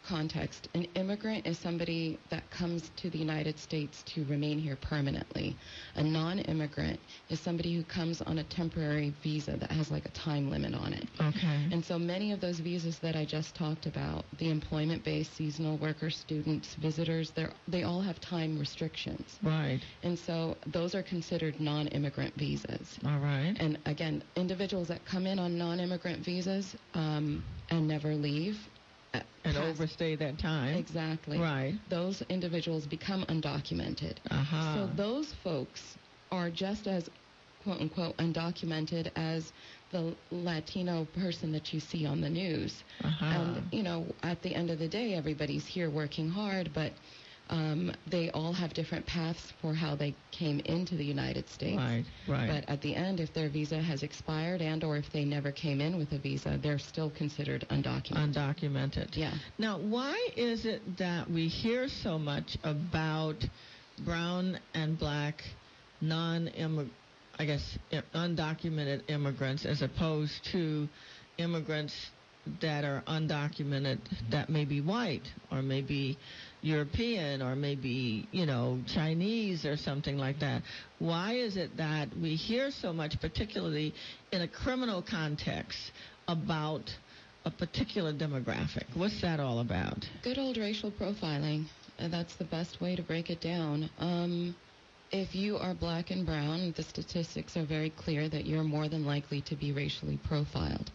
context, 0.10 0.68
an 0.74 0.88
immigrant 0.96 1.46
is 1.46 1.58
somebody 1.60 2.18
that 2.32 2.50
comes 2.50 2.90
to 2.98 3.10
the 3.10 3.18
United 3.18 3.60
States 3.60 4.04
to 4.14 4.26
remain 4.26 4.58
here 4.58 4.76
permanently. 4.82 5.56
A 5.96 6.04
non-immigrant 6.04 7.00
is 7.30 7.40
somebody 7.40 7.76
who 7.76 7.84
comes 7.84 8.22
on 8.22 8.40
a 8.40 8.44
temporary 8.44 9.14
visa 9.22 9.56
that 9.58 9.72
has 9.72 9.92
like 9.92 10.06
a 10.06 10.10
time 10.10 10.50
limit 10.50 10.74
on 10.74 10.94
it. 10.94 11.08
Okay. 11.22 11.68
And 11.72 11.86
so 11.86 12.00
many 12.00 12.32
of 12.32 12.42
those 12.42 12.60
visas 12.60 12.98
that 13.00 13.16
I 13.16 13.24
just 13.26 13.56
talked 13.56 13.86
about, 13.86 14.26
the 14.40 14.50
employment-based, 14.50 15.36
seasonal 15.36 15.78
workers, 15.78 16.18
students, 16.18 16.76
visitors, 16.82 17.32
they're, 17.36 17.54
they 17.68 17.84
all 17.84 18.02
have 18.02 18.20
time 18.20 18.58
restrictions. 18.58 19.38
right. 19.44 19.80
And 20.04 20.18
so 20.18 20.58
those 20.66 20.96
are 20.96 21.04
considered 21.04 21.60
non-immigrant 21.60 22.34
visas. 22.36 22.98
All 23.06 23.20
right. 23.20 23.56
And 23.60 23.78
again, 23.86 24.24
individuals 24.36 24.88
that 24.88 25.06
come 25.06 25.28
in 25.28 25.38
on 25.38 25.58
non-immigrant 25.58 26.26
visas 26.26 26.76
um, 26.96 27.44
and 27.70 27.88
never 27.88 28.16
leave. 28.16 28.58
Uh, 29.14 29.20
and 29.44 29.58
overstay 29.58 30.16
that 30.16 30.40
time. 30.40 30.78
Exactly. 30.78 31.40
Right. 31.40 31.74
Those 31.90 32.22
individuals 32.30 32.86
become 32.86 33.26
undocumented. 33.26 34.18
Uh-huh. 34.30 34.76
So 34.76 34.96
those 34.96 35.34
folks 35.44 35.98
are 36.32 36.50
just 36.50 36.88
as 36.88 37.10
quote 37.64 37.82
unquote 37.82 38.18
undocumented 38.18 39.12
as 39.16 39.52
the 39.92 40.16
Latino 40.32 41.06
person 41.06 41.52
that 41.52 41.74
you 41.74 41.80
see 41.80 42.06
on 42.06 42.22
the 42.22 42.30
news. 42.30 42.84
uh-huh. 43.04 43.26
And, 43.26 43.74
you 43.74 43.84
know, 43.84 44.06
at 44.24 44.42
the 44.42 44.54
end 44.54 44.70
of 44.70 44.80
the 44.80 44.88
day, 44.88 45.14
everybody's 45.16 45.66
here 45.66 45.90
working 45.90 46.30
hard, 46.30 46.72
but 46.74 46.94
um, 47.50 47.92
they 48.10 48.30
all 48.32 48.54
have 48.54 48.74
different 48.74 49.06
paths 49.06 49.54
for 49.62 49.74
how 49.74 49.96
they 49.96 50.16
came 50.32 50.60
into 50.62 50.96
the 50.96 51.04
United 51.04 51.50
States. 51.50 51.78
right, 51.78 52.04
right. 52.28 52.48
But 52.48 52.72
at 52.72 52.82
the 52.82 52.96
end, 52.96 53.20
if 53.20 53.34
their 53.34 53.50
visa 53.50 53.82
has 53.82 54.04
expired 54.04 54.62
and 54.62 54.84
or 54.84 54.98
if 54.98 55.12
they 55.12 55.26
never 55.26 55.52
came 55.52 55.82
in 55.82 55.98
with 55.98 56.12
a 56.12 56.20
visa, 56.20 56.60
they're 56.62 56.80
still 56.80 57.10
considered 57.10 57.66
undocumented. 57.70 58.36
Undocumented. 58.36 59.18
yeah. 59.18 59.34
Now, 59.58 59.80
why 59.80 60.16
is 60.36 60.66
it 60.66 60.82
that 60.98 61.30
we 61.30 61.48
hear 61.48 61.88
so 61.88 62.20
much 62.20 62.58
about 62.64 63.44
brown 64.06 64.60
and 64.74 64.98
black 64.98 65.42
non-immigrant, 66.02 66.94
I 67.38 67.46
guess 67.46 67.78
undocumented 68.14 69.10
immigrants 69.10 69.66
as 69.66 69.82
opposed 69.82 70.34
to 70.52 70.88
immigrants 71.38 71.94
that 72.62 72.84
are 72.84 73.04
undocumented 73.08 74.00
that 74.32 74.50
may 74.50 74.66
be 74.66 74.82
white 74.82 75.28
or 75.52 75.62
maybe 75.62 76.18
European 76.62 77.42
or 77.42 77.56
maybe, 77.56 78.28
you 78.32 78.46
know, 78.46 78.80
Chinese 78.88 79.66
or 79.66 79.78
something 79.78 80.18
like 80.18 80.40
that. 80.40 80.62
Why 81.00 81.34
is 81.34 81.58
it 81.58 81.78
that 81.78 82.10
we 82.18 82.36
hear 82.36 82.72
so 82.72 82.92
much, 82.94 83.20
particularly 83.22 83.94
in 84.32 84.42
a 84.42 84.48
criminal 84.48 85.02
context, 85.02 85.92
about 86.28 86.90
a 87.46 87.52
particular 87.52 88.14
demographic? 88.14 88.84
What's 88.96 89.22
that 89.22 89.40
all 89.40 89.60
about? 89.60 90.06
Good 90.24 90.38
old 90.38 90.58
racial 90.58 90.92
profiling. 90.92 91.66
That's 92.00 92.36
the 92.36 92.46
best 92.46 92.80
way 92.82 92.96
to 92.96 93.02
break 93.04 93.30
it 93.30 93.42
down. 93.42 93.90
Um, 94.00 94.56
if 95.12 95.34
you 95.34 95.58
are 95.58 95.74
black 95.74 96.12
and 96.12 96.26
brown, 96.26 96.74
the 96.78 96.84
statistics 96.84 97.58
are 97.58 97.66
very 97.66 97.90
clear 97.90 98.30
that 98.30 98.46
you're 98.46 98.64
more 98.64 98.88
than 98.88 99.06
likely 99.06 99.42
to 99.42 99.56
be 99.56 99.72
racially 99.72 100.20
profiled. 100.28 100.92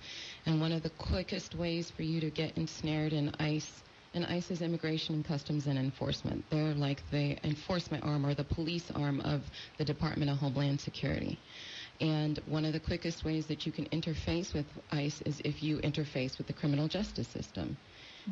And 0.47 0.61
one 0.61 0.73
of 0.73 0.83
the 0.83 0.91
quickest 0.91 1.55
ways 1.57 1.91
for 1.91 2.03
you 2.03 2.21
to 2.21 2.31
get 2.31 2.57
ensnared 2.57 3.13
in 3.13 3.35
ICE, 3.41 3.69
and 4.15 4.25
ICE 4.27 4.51
is 4.51 4.63
Immigration 4.63 5.17
and 5.17 5.25
Customs 5.25 5.67
and 5.67 5.79
Enforcement. 5.79 6.45
They're 6.51 6.75
like 6.75 7.03
the 7.11 7.37
enforcement 7.45 8.05
arm 8.05 8.25
or 8.25 8.35
the 8.35 8.45
police 8.45 8.91
arm 8.95 9.21
of 9.21 9.43
the 9.79 9.85
Department 9.85 10.31
of 10.31 10.39
Homeland 10.39 10.81
Security. 10.81 11.39
And 12.01 12.41
one 12.47 12.65
of 12.65 12.73
the 12.73 12.81
quickest 12.81 13.25
ways 13.25 13.47
that 13.47 13.67
you 13.67 13.73
can 13.73 13.87
interface 13.87 14.55
with 14.55 14.67
ICE 14.91 15.21
is 15.23 15.41
if 15.45 15.63
you 15.63 15.79
interface 15.79 16.39
with 16.39 16.47
the 16.47 16.53
criminal 16.53 16.89
justice 16.89 17.29
system. 17.29 17.77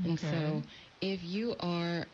And 0.04 0.18
so 0.18 0.62
if 1.00 1.22
you 1.22 1.54
are 1.60 2.06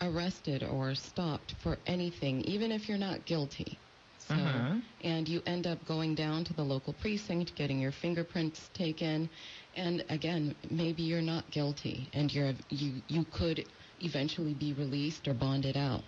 arrested 0.00 0.62
or 0.62 0.94
stopped 0.94 1.54
for 1.62 1.78
anything, 1.86 2.40
even 2.42 2.72
if 2.72 2.88
you're 2.88 2.98
not 2.98 3.24
guilty, 3.24 3.78
so, 4.20 4.66
Uh-huh. 4.68 4.80
and 5.00 5.28
you 5.28 5.42
end 5.46 5.66
up 5.66 5.84
going 5.84 6.14
down 6.14 6.44
to 6.44 6.54
the 6.54 6.64
local 6.64 6.92
precinct, 6.94 7.54
getting 7.56 7.80
your 7.80 7.92
fingerprints 7.92 8.68
taken, 8.70 9.30
and 9.74 10.04
again, 10.08 10.56
maybe 10.70 11.02
you're 11.02 11.22
not 11.22 11.50
guilty, 11.50 12.10
and 12.12 12.32
you're 12.32 12.54
you 12.70 13.02
you 13.08 13.24
could 13.24 13.66
eventually 14.00 14.54
be 14.54 14.72
released 14.72 15.28
or 15.28 15.34
bonded 15.34 15.76
out. 15.76 16.04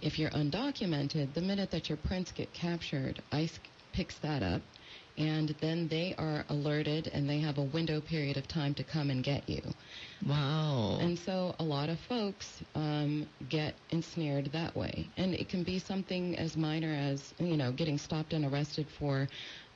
If 0.00 0.18
you're 0.18 0.30
undocumented, 0.30 1.34
the 1.34 1.42
minute 1.42 1.70
that 1.72 1.88
your 1.88 1.98
prints 1.98 2.32
get 2.32 2.52
captured, 2.54 3.22
ICE 3.32 3.60
picks 3.92 4.18
that 4.20 4.42
up, 4.42 4.62
and 5.16 5.54
then 5.60 5.88
they 5.88 6.14
are 6.18 6.44
alerted, 6.48 7.08
and 7.12 7.28
they 7.28 7.38
have 7.40 7.58
a 7.58 7.62
window 7.62 8.00
period 8.00 8.36
of 8.36 8.48
time 8.48 8.74
to 8.74 8.84
come 8.84 9.10
and 9.10 9.22
get 9.22 9.48
you. 9.48 9.62
Wow. 10.26 10.98
And 11.00 11.18
so 11.18 11.54
a 11.58 11.64
lot 11.64 11.88
of 11.88 11.98
folks 12.00 12.62
um, 12.74 13.26
get 13.48 13.74
ensnared 13.90 14.52
that 14.52 14.74
way. 14.74 15.08
And 15.16 15.34
it 15.34 15.48
can 15.48 15.62
be 15.62 15.78
something 15.78 16.36
as 16.38 16.56
minor 16.56 16.92
as, 16.92 17.34
you 17.38 17.56
know, 17.56 17.72
getting 17.72 17.98
stopped 17.98 18.32
and 18.32 18.44
arrested 18.44 18.86
for, 18.98 19.28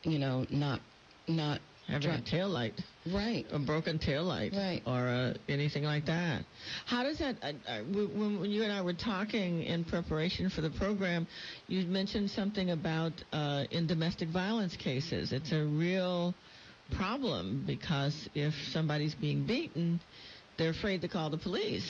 you 0.02 0.18
know, 0.18 0.46
not, 0.50 0.80
not, 1.28 1.60
Having 1.88 2.10
a 2.10 2.20
tail 2.22 2.48
light, 2.50 2.74
right. 3.12 3.46
a 3.50 3.58
broken 3.58 3.98
tail 3.98 4.22
light, 4.24 4.52
Right. 4.52 4.82
or 4.86 5.08
uh, 5.08 5.34
anything 5.48 5.84
like 5.84 6.04
that. 6.06 6.44
How 6.84 7.02
does 7.02 7.18
that? 7.18 7.36
Uh, 7.42 7.52
uh, 7.66 7.78
when, 7.84 8.40
when 8.40 8.50
you 8.50 8.62
and 8.62 8.70
I 8.70 8.82
were 8.82 8.92
talking 8.92 9.62
in 9.62 9.84
preparation 9.84 10.50
for 10.50 10.60
the 10.60 10.70
program, 10.70 11.26
you 11.66 11.86
mentioned 11.86 12.30
something 12.30 12.70
about 12.70 13.12
uh, 13.32 13.64
in 13.70 13.86
domestic 13.86 14.28
violence 14.28 14.76
cases. 14.76 15.32
It's 15.32 15.50
a 15.52 15.64
real 15.64 16.34
problem 16.96 17.64
because 17.66 18.28
if 18.34 18.52
somebody's 18.72 19.14
being 19.14 19.46
beaten, 19.46 20.00
they're 20.58 20.70
afraid 20.70 21.00
to 21.02 21.08
call 21.08 21.30
the 21.30 21.38
police. 21.38 21.86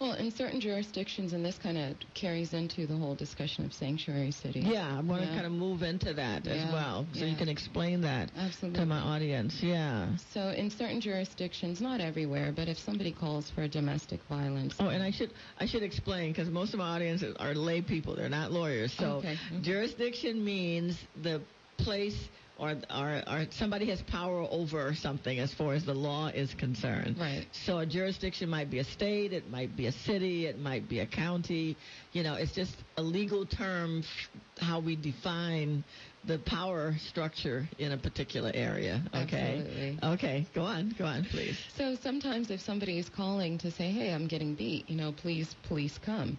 Well, 0.00 0.12
in 0.12 0.30
certain 0.30 0.60
jurisdictions, 0.60 1.32
and 1.32 1.44
this 1.44 1.58
kind 1.58 1.76
of 1.76 1.96
carries 2.14 2.52
into 2.52 2.86
the 2.86 2.96
whole 2.96 3.16
discussion 3.16 3.64
of 3.64 3.72
sanctuary 3.72 4.30
cities. 4.30 4.64
Yeah, 4.64 4.96
I 4.96 5.00
want 5.00 5.22
to 5.22 5.28
Yeah. 5.28 5.34
kind 5.34 5.46
of 5.46 5.52
move 5.52 5.82
into 5.82 6.14
that 6.14 6.46
as 6.46 6.58
Yeah, 6.58 6.72
well, 6.72 7.08
so 7.12 7.24
you 7.24 7.34
can 7.34 7.48
explain 7.48 8.00
that 8.02 8.30
Absolutely. 8.36 8.78
to 8.80 8.86
my 8.86 9.00
audience. 9.00 9.60
Yeah. 9.60 10.14
So 10.32 10.50
in 10.50 10.70
certain 10.70 11.00
jurisdictions, 11.00 11.80
not 11.80 12.00
everywhere, 12.00 12.52
but 12.52 12.68
if 12.68 12.78
somebody 12.78 13.10
calls 13.10 13.50
for 13.50 13.66
domestic 13.66 14.22
violence, 14.28 14.76
Oh, 14.78 14.88
and 14.88 15.02
I 15.02 15.10
should 15.10 15.32
I 15.58 15.66
should 15.66 15.82
explain 15.82 16.30
because 16.32 16.48
most 16.48 16.74
of 16.74 16.78
my 16.78 16.94
audience 16.94 17.24
are 17.40 17.54
lay 17.54 17.82
people; 17.82 18.14
they're 18.14 18.28
not 18.28 18.52
lawyers. 18.52 18.92
So 18.92 19.16
Okay. 19.16 19.36
Mhm. 19.50 19.62
jurisdiction 19.62 20.44
means 20.44 20.96
the 21.16 21.42
place 21.76 22.28
or, 22.58 22.74
or 22.94 23.22
or 23.26 23.46
somebody 23.52 23.88
has 23.90 24.02
power 24.02 24.46
over 24.50 24.92
something 24.94 25.38
as 25.38 25.54
far 25.54 25.74
as 25.74 25.84
the 25.84 25.94
law 25.94 26.26
is 26.28 26.52
concerned. 26.54 27.16
Right. 27.18 27.46
So 27.52 27.78
a 27.78 27.86
jurisdiction 27.86 28.48
might 28.48 28.70
be 28.70 28.80
a 28.80 28.84
state, 28.84 29.32
it 29.32 29.48
might 29.50 29.76
be 29.76 29.86
a 29.86 29.92
city, 29.92 30.46
it 30.46 30.58
might 30.58 30.88
be 30.88 30.98
a 31.00 31.06
county. 31.06 31.76
You 32.12 32.22
know, 32.24 32.34
it's 32.34 32.52
just 32.52 32.74
a 32.96 33.02
legal 33.02 33.46
term 33.46 34.00
f- 34.00 34.40
how 34.60 34.80
we 34.80 34.96
define 34.96 35.84
the 36.24 36.38
power 36.40 36.94
structure 37.08 37.68
in 37.78 37.92
a 37.92 37.96
particular 37.96 38.50
area. 38.52 39.02
Okay. 39.14 39.58
Absolutely. 39.60 39.98
Okay. 40.14 40.46
Go 40.54 40.62
on. 40.62 40.94
Go 40.98 41.04
on, 41.04 41.24
please. 41.24 41.56
So 41.76 41.94
sometimes 42.02 42.50
if 42.50 42.60
somebody 42.60 42.98
is 42.98 43.08
calling 43.08 43.56
to 43.58 43.70
say, 43.70 43.90
hey, 43.90 44.12
I'm 44.12 44.26
getting 44.26 44.54
beat, 44.54 44.90
you 44.90 44.96
know, 44.96 45.12
please, 45.12 45.54
police 45.68 45.96
come. 46.04 46.36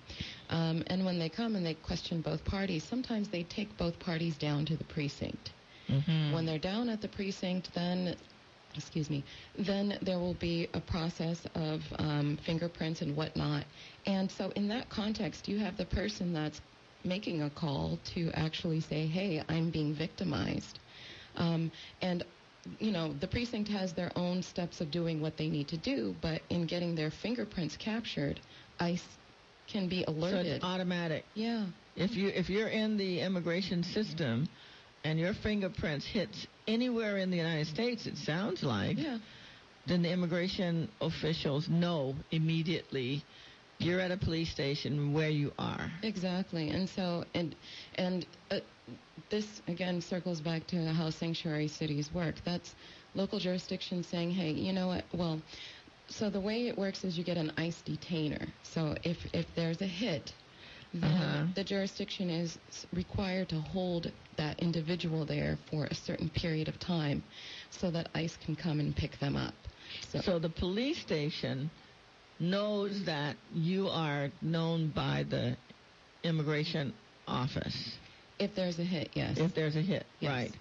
Um, 0.49 0.83
and 0.87 1.05
when 1.05 1.17
they 1.17 1.29
come 1.29 1.55
and 1.55 1.65
they 1.65 1.75
question 1.75 2.21
both 2.21 2.43
parties, 2.43 2.83
sometimes 2.83 3.29
they 3.29 3.43
take 3.43 3.75
both 3.77 3.97
parties 3.99 4.37
down 4.37 4.65
to 4.65 4.75
the 4.75 4.83
precinct. 4.83 5.51
Mm-hmm. 5.89 6.33
When 6.33 6.45
they're 6.45 6.59
down 6.59 6.89
at 6.89 7.01
the 7.01 7.07
precinct, 7.07 7.69
then, 7.73 8.15
excuse 8.75 9.09
me, 9.09 9.23
then 9.57 9.97
there 10.01 10.19
will 10.19 10.35
be 10.35 10.69
a 10.73 10.79
process 10.81 11.39
of 11.55 11.81
um, 11.97 12.37
fingerprints 12.45 13.01
and 13.01 13.15
whatnot. 13.15 13.65
And 14.05 14.29
so 14.31 14.51
in 14.55 14.67
that 14.69 14.89
context, 14.89 15.47
you 15.47 15.59
have 15.59 15.77
the 15.77 15.85
person 15.85 16.33
that's 16.33 16.61
making 17.03 17.41
a 17.41 17.49
call 17.49 17.99
to 18.13 18.29
actually 18.33 18.81
say, 18.81 19.07
hey, 19.07 19.43
I'm 19.49 19.71
being 19.71 19.95
victimized. 19.95 20.79
Um, 21.35 21.71
and 22.01 22.23
you 22.79 22.91
know, 22.91 23.13
the 23.13 23.27
precinct 23.27 23.69
has 23.69 23.93
their 23.93 24.11
own 24.15 24.43
steps 24.43 24.81
of 24.81 24.91
doing 24.91 25.21
what 25.21 25.37
they 25.37 25.49
need 25.49 25.69
to 25.69 25.77
do, 25.77 26.15
but 26.21 26.41
in 26.49 26.65
getting 26.67 26.93
their 26.95 27.09
fingerprints 27.09 27.77
captured, 27.77 28.39
ICE 28.79 29.01
can 29.67 29.87
be 29.87 30.03
alerted. 30.03 30.45
So 30.45 30.51
it's 30.55 30.63
automatic. 30.63 31.25
yeah. 31.33 31.65
If 31.95 32.15
you 32.15 32.29
if 32.29 32.49
you're 32.49 32.69
in 32.69 32.97
the 32.97 33.19
immigration 33.21 33.83
system 33.83 34.47
and 35.03 35.19
your 35.19 35.33
fingerprints 35.33 36.05
hits 36.05 36.47
anywhere 36.67 37.17
in 37.17 37.29
the 37.29 37.37
United 37.37 37.67
States, 37.67 38.05
it 38.05 38.17
sounds 38.17 38.63
like, 38.63 38.97
Yeah. 38.97 39.19
then 39.85 40.01
the 40.01 40.11
immigration 40.11 40.91
officials 41.01 41.69
know 41.69 42.17
immediately 42.31 43.25
you're 43.79 44.01
at 44.01 44.11
a 44.11 44.17
police 44.17 44.49
station 44.49 45.13
where 45.13 45.29
you 45.29 45.53
are. 45.57 45.89
Exactly, 46.03 46.69
and 46.69 46.87
so 46.89 47.23
and 47.33 47.55
and 47.95 48.25
uh, 48.51 48.59
this 49.29 49.61
again 49.67 50.01
circles 50.01 50.41
back 50.41 50.67
to 50.67 50.85
how 50.93 51.09
sanctuary 51.09 51.67
cities 51.69 52.11
work. 52.11 52.35
That's 52.43 52.75
local 53.13 53.39
jurisdictions 53.39 54.07
saying, 54.07 54.31
"Hey, 54.31 54.51
you 54.51 54.73
know 54.73 54.87
what? 54.87 55.05
Well, 55.13 55.41
so 56.09 56.29
the 56.29 56.41
way 56.41 56.67
it 56.67 56.77
works 56.77 57.03
is 57.05 57.17
you 57.17 57.23
get 57.23 57.37
an 57.37 57.51
ICE 57.57 57.81
detainer. 57.83 58.47
So 58.63 58.95
if 59.03 59.25
if 59.33 59.55
there's 59.55 59.81
a 59.81 59.87
hit, 59.87 60.33
then 60.93 61.03
Uh-huh. 61.11 61.45
the 61.55 61.63
jurisdiction 61.63 62.29
is 62.29 62.57
required 62.93 63.49
to 63.49 63.59
hold 63.59 64.11
that 64.37 64.59
individual 64.59 65.25
there 65.25 65.57
for 65.69 65.85
a 65.85 65.93
certain 65.95 66.29
period 66.29 66.67
of 66.67 66.79
time, 66.79 67.23
so 67.69 67.91
that 67.91 68.09
ICE 68.15 68.35
can 68.37 68.55
come 68.55 68.79
and 68.79 68.95
pick 68.95 69.17
them 69.19 69.35
up. 69.35 69.53
So, 70.11 70.21
So 70.21 70.39
the 70.39 70.49
police 70.49 70.99
station 70.99 71.69
knows 72.39 73.03
that 73.05 73.35
you 73.51 73.87
are 73.89 74.31
known 74.41 74.89
by 74.89 75.23
the 75.23 75.57
immigration 76.23 76.93
office 77.27 77.97
if 78.39 78.55
there's 78.55 78.79
a 78.79 78.83
hit, 78.83 79.09
yes, 79.13 79.37
if 79.37 79.53
there's 79.53 79.75
a 79.75 79.81
hit, 79.81 80.05
Yes. 80.19 80.29
right? 80.29 80.57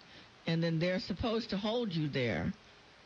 And 0.47 0.63
then 0.63 0.79
they're 0.79 0.99
supposed 1.01 1.51
to 1.51 1.57
hold 1.57 1.95
you 1.95 2.09
there 2.09 2.53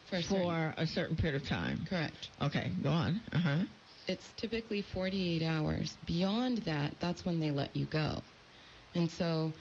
for 0.09 0.17
a 0.17 0.23
certain- 0.23 0.45
for 0.45 0.75
a 0.79 0.87
certain 0.87 1.17
period 1.17 1.43
of 1.43 1.49
time. 1.49 1.85
correct. 1.87 2.31
Okay, 2.41 2.71
go 2.83 2.91
on. 2.91 3.21
Uh 3.33 3.38
huh. 3.38 3.64
It's 4.09 4.28
typically 4.37 4.82
48 4.82 5.42
hours. 5.42 5.97
Beyond 6.06 6.59
that, 6.59 6.94
that's 7.00 7.25
when 7.25 7.40
they 7.40 7.50
let 7.50 7.75
you 7.76 7.87
go. 7.87 8.23
And 8.94 9.11
so, 9.11 9.52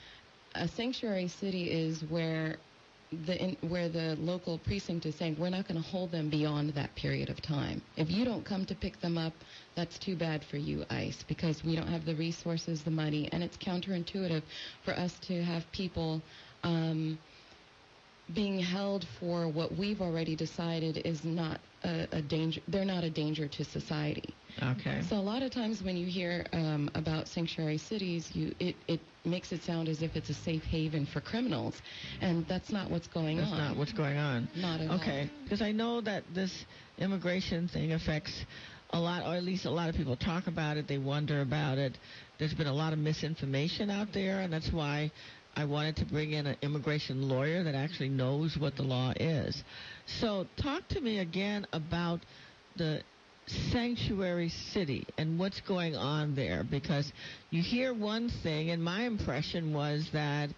a 0.54 0.68
sanctuary 0.68 1.28
city 1.28 1.70
is 1.70 2.02
where 2.04 2.56
the 3.26 3.38
in, 3.42 3.56
where 3.68 3.88
the 3.88 4.16
local 4.20 4.58
precinct 4.58 5.04
is 5.06 5.14
saying 5.14 5.36
we're 5.38 5.50
not 5.50 5.68
going 5.68 5.80
to 5.80 5.88
hold 5.88 6.10
them 6.10 6.30
beyond 6.30 6.70
that 6.70 6.94
period 6.94 7.28
of 7.28 7.40
time. 7.42 7.82
If 7.96 8.10
you 8.10 8.24
don't 8.24 8.44
come 8.44 8.64
to 8.66 8.74
pick 8.74 9.00
them 9.00 9.18
up, 9.18 9.34
that's 9.74 9.98
too 9.98 10.16
bad 10.16 10.42
for 10.44 10.56
you, 10.56 10.84
ICE, 10.90 11.22
because 11.28 11.62
we 11.62 11.76
don't 11.76 11.88
have 11.88 12.04
the 12.04 12.14
resources, 12.14 12.82
the 12.82 12.90
money, 12.90 13.28
and 13.32 13.42
it's 13.42 13.56
counterintuitive 13.56 14.42
for 14.84 14.92
us 14.92 15.18
to 15.28 15.42
have 15.42 15.70
people. 15.72 16.22
Um, 16.64 17.18
being 18.34 18.58
held 18.60 19.04
for 19.20 19.48
what 19.48 19.76
we've 19.76 20.00
already 20.00 20.36
decided 20.36 21.02
is 21.04 21.24
not 21.24 21.60
a, 21.84 22.08
a 22.12 22.22
danger. 22.22 22.60
They're 22.68 22.84
not 22.84 23.04
a 23.04 23.10
danger 23.10 23.48
to 23.48 23.64
society. 23.64 24.34
Okay. 24.62 25.00
So 25.08 25.16
a 25.16 25.18
lot 25.18 25.42
of 25.42 25.50
times 25.50 25.82
when 25.82 25.96
you 25.96 26.06
hear 26.06 26.44
um, 26.52 26.90
about 26.94 27.26
sanctuary 27.28 27.78
cities, 27.78 28.30
you 28.34 28.54
it, 28.60 28.76
it 28.86 29.00
makes 29.24 29.52
it 29.52 29.62
sound 29.62 29.88
as 29.88 30.02
if 30.02 30.14
it's 30.16 30.30
a 30.30 30.34
safe 30.34 30.62
haven 30.64 31.06
for 31.06 31.20
criminals, 31.20 31.74
and 32.20 32.46
that's 32.48 32.70
not 32.70 32.90
what's 32.90 33.06
going 33.08 33.38
That's 33.38 33.52
on. 33.52 33.58
not 33.58 33.76
what's 33.76 33.92
going 33.92 34.16
on. 34.18 34.48
Not 34.56 34.80
at 34.80 34.90
all. 34.90 34.96
Okay, 35.00 35.30
because 35.44 35.62
I 35.62 35.72
know 35.72 36.00
that 36.02 36.24
this 36.34 36.64
immigration 36.98 37.68
thing 37.68 37.92
affects 37.92 38.44
a 38.90 39.00
lot, 39.00 39.22
or 39.26 39.34
at 39.34 39.42
least 39.42 39.64
a 39.64 39.70
lot 39.70 39.88
of 39.88 39.94
people 39.94 40.16
talk 40.16 40.46
about 40.46 40.76
it. 40.76 40.86
They 40.86 40.98
wonder 40.98 41.40
about 41.40 41.78
it. 41.78 41.96
There's 42.38 42.54
been 42.54 42.66
a 42.66 42.74
lot 42.74 42.92
of 42.92 42.98
misinformation 42.98 43.88
out 43.90 44.08
there, 44.12 44.40
and 44.40 44.52
that's 44.52 44.70
why 44.70 45.10
I 45.54 45.64
wanted 45.64 45.96
to 45.96 46.04
bring 46.06 46.32
in 46.32 46.46
an 46.46 46.56
immigration 46.62 47.28
lawyer 47.28 47.62
that 47.64 47.74
actually 47.74 48.08
knows 48.08 48.56
what 48.58 48.76
the 48.76 48.82
law 48.82 49.12
is. 49.18 49.62
So, 50.06 50.46
talk 50.56 50.88
to 50.88 51.00
me 51.00 51.18
again 51.18 51.66
about 51.72 52.20
the 52.76 53.02
sanctuary 53.46 54.48
city 54.48 55.06
and 55.18 55.38
what's 55.38 55.60
going 55.62 55.96
on 55.96 56.34
there 56.34 56.64
because 56.64 57.12
you 57.50 57.62
hear 57.62 57.92
one 57.92 58.30
thing 58.42 58.70
and 58.70 58.82
my 58.82 59.02
impression 59.02 59.74
was 59.74 60.08
that 60.12 60.48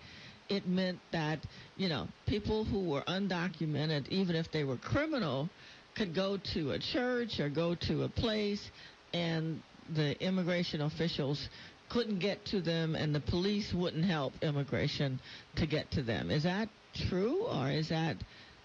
it 0.50 0.66
meant 0.68 0.98
that 1.10 1.38
you 1.76 1.88
know 1.88 2.06
people 2.26 2.64
who 2.64 2.90
were 2.90 3.02
undocumented 3.08 4.06
even 4.08 4.36
if 4.36 4.52
they 4.52 4.64
were 4.64 4.76
criminal 4.76 5.48
could 5.96 6.14
go 6.14 6.38
to 6.52 6.72
a 6.72 6.78
church 6.78 7.40
or 7.40 7.48
go 7.48 7.74
to 7.74 8.02
a 8.02 8.08
place 8.08 8.70
and 9.14 9.62
the 9.94 10.20
immigration 10.22 10.82
officials 10.82 11.48
couldn't 11.90 12.18
get 12.18 12.44
to 12.46 12.60
them 12.60 12.94
and 12.94 13.14
the 13.14 13.20
police 13.20 13.72
wouldn't 13.72 14.04
help 14.04 14.32
immigration 14.42 15.20
to 15.56 15.66
get 15.66 15.90
to 15.92 16.02
them. 16.02 16.30
Is 16.30 16.42
that 16.44 16.68
true 17.08 17.46
or 17.46 17.70
is 17.70 17.88
that 17.90 18.16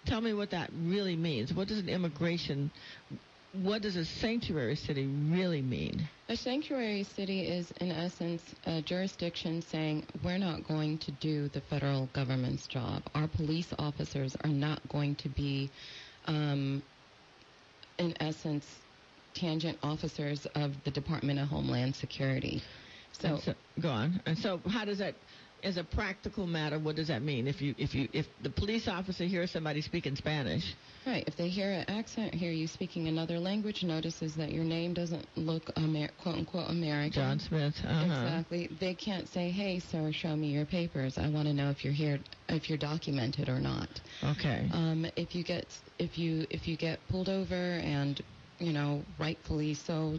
tell 0.06 0.20
me 0.20 0.32
what 0.32 0.50
that 0.50 0.70
really 0.72 1.16
means 1.16 1.52
what 1.52 1.68
does 1.68 1.78
an 1.78 1.88
immigration 1.88 2.70
what 3.52 3.82
does 3.82 3.96
a 3.96 4.04
sanctuary 4.04 4.76
city 4.76 5.06
really 5.06 5.62
mean? 5.62 6.08
A 6.28 6.36
sanctuary 6.36 7.02
city 7.02 7.42
is, 7.48 7.70
in 7.80 7.90
essence, 7.90 8.42
a 8.64 8.80
jurisdiction 8.80 9.60
saying 9.62 10.06
we're 10.22 10.38
not 10.38 10.66
going 10.68 10.98
to 10.98 11.10
do 11.12 11.48
the 11.48 11.60
federal 11.62 12.08
government's 12.12 12.66
job. 12.68 13.02
Our 13.14 13.26
police 13.26 13.72
officers 13.78 14.36
are 14.44 14.50
not 14.50 14.80
going 14.88 15.16
to 15.16 15.28
be, 15.28 15.70
um, 16.26 16.82
in 17.98 18.14
essence, 18.22 18.64
tangent 19.34 19.78
officers 19.82 20.46
of 20.54 20.72
the 20.84 20.90
Department 20.92 21.40
of 21.40 21.48
Homeland 21.48 21.96
Security. 21.96 22.62
So, 23.12 23.38
so 23.44 23.54
go 23.80 23.88
on. 23.88 24.20
And 24.26 24.38
so, 24.38 24.60
how 24.68 24.84
does 24.84 24.98
that, 24.98 25.14
as 25.62 25.76
a 25.76 25.84
practical 25.84 26.46
matter, 26.46 26.78
what 26.78 26.96
does 26.96 27.08
that 27.08 27.22
mean? 27.22 27.46
If 27.46 27.60
you, 27.60 27.74
if 27.78 27.94
you, 27.94 28.08
if 28.12 28.26
the 28.42 28.50
police 28.50 28.88
officer 28.88 29.24
hears 29.24 29.50
somebody 29.50 29.80
speaking 29.80 30.16
Spanish, 30.16 30.74
right, 31.06 31.24
if 31.26 31.36
they 31.36 31.48
hear 31.48 31.70
an 31.70 31.84
accent, 31.88 32.34
hear 32.34 32.52
you 32.52 32.66
speaking 32.66 33.08
another 33.08 33.38
language, 33.38 33.82
notices 33.82 34.34
that 34.36 34.52
your 34.52 34.64
name 34.64 34.94
doesn't 34.94 35.26
look 35.36 35.70
Amer- 35.76 36.10
quote 36.22 36.36
unquote 36.36 36.70
American. 36.70 37.12
John 37.12 37.38
Smith, 37.38 37.74
uh-huh. 37.84 38.04
Exactly. 38.04 38.76
They 38.80 38.94
can't 38.94 39.28
say, 39.28 39.50
"Hey, 39.50 39.78
sir, 39.78 40.12
show 40.12 40.36
me 40.36 40.48
your 40.48 40.66
papers. 40.66 41.18
I 41.18 41.28
want 41.28 41.46
to 41.48 41.54
know 41.54 41.70
if 41.70 41.84
you're 41.84 41.92
here, 41.92 42.20
if 42.48 42.68
you're 42.68 42.78
documented 42.78 43.48
or 43.48 43.60
not." 43.60 43.88
Okay. 44.22 44.68
Um, 44.72 45.06
if 45.16 45.34
you 45.34 45.44
get 45.44 45.66
if 45.98 46.18
you 46.18 46.46
if 46.50 46.66
you 46.66 46.76
get 46.76 47.06
pulled 47.08 47.28
over 47.28 47.54
and 47.54 48.20
you 48.58 48.72
know 48.72 49.04
rightfully 49.18 49.74
so 49.74 50.18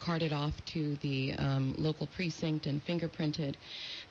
carted 0.00 0.32
off 0.32 0.52
to 0.72 0.96
the 0.96 1.34
um, 1.38 1.74
local 1.78 2.06
precinct 2.06 2.66
and 2.66 2.84
fingerprinted, 2.84 3.54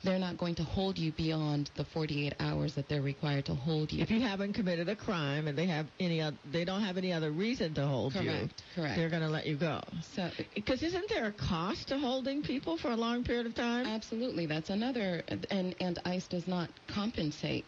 they're 0.04 0.18
not 0.18 0.36
going 0.38 0.54
to 0.56 0.62
hold 0.62 0.98
you 0.98 1.12
beyond 1.12 1.70
the 1.76 1.84
48 1.84 2.34
hours 2.40 2.74
that 2.74 2.88
they're 2.88 3.02
required 3.02 3.46
to 3.46 3.54
hold 3.54 3.92
you. 3.92 4.02
if 4.02 4.10
you 4.10 4.20
haven't 4.20 4.52
committed 4.52 4.88
a 4.88 4.96
crime 4.96 5.48
and 5.48 5.56
they 5.56 5.66
have 5.66 5.86
any, 6.00 6.22
oth- 6.22 6.34
they 6.44 6.64
don't 6.64 6.82
have 6.82 6.96
any 6.96 7.12
other 7.12 7.30
reason 7.30 7.74
to 7.74 7.86
hold 7.86 8.14
you, 8.14 8.22
correct, 8.22 8.62
correct. 8.74 8.96
they're 8.96 9.10
going 9.10 9.22
to 9.22 9.28
let 9.28 9.46
you 9.46 9.56
go. 9.56 9.80
So 10.14 10.28
Because 10.54 10.82
isn't 10.82 11.08
there 11.08 11.26
a 11.26 11.32
cost 11.32 11.88
to 11.88 11.98
holding 11.98 12.42
people 12.42 12.76
for 12.76 12.90
a 12.90 12.96
long 12.96 13.24
period 13.24 13.46
of 13.46 13.54
time? 13.54 13.86
Absolutely, 13.86 14.46
that's 14.46 14.70
another, 14.70 15.22
and 15.50 15.74
and 15.80 15.98
ICE 16.04 16.26
does 16.28 16.46
not 16.46 16.68
compensate 16.88 17.64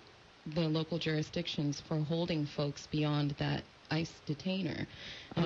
the 0.55 0.63
local 0.63 0.99
jurisdictions 0.99 1.81
for 1.89 1.99
holding 2.01 2.47
folks 2.47 2.87
beyond 2.91 3.33
that 3.39 3.63
ICE 3.91 4.11
detainer. 4.27 4.87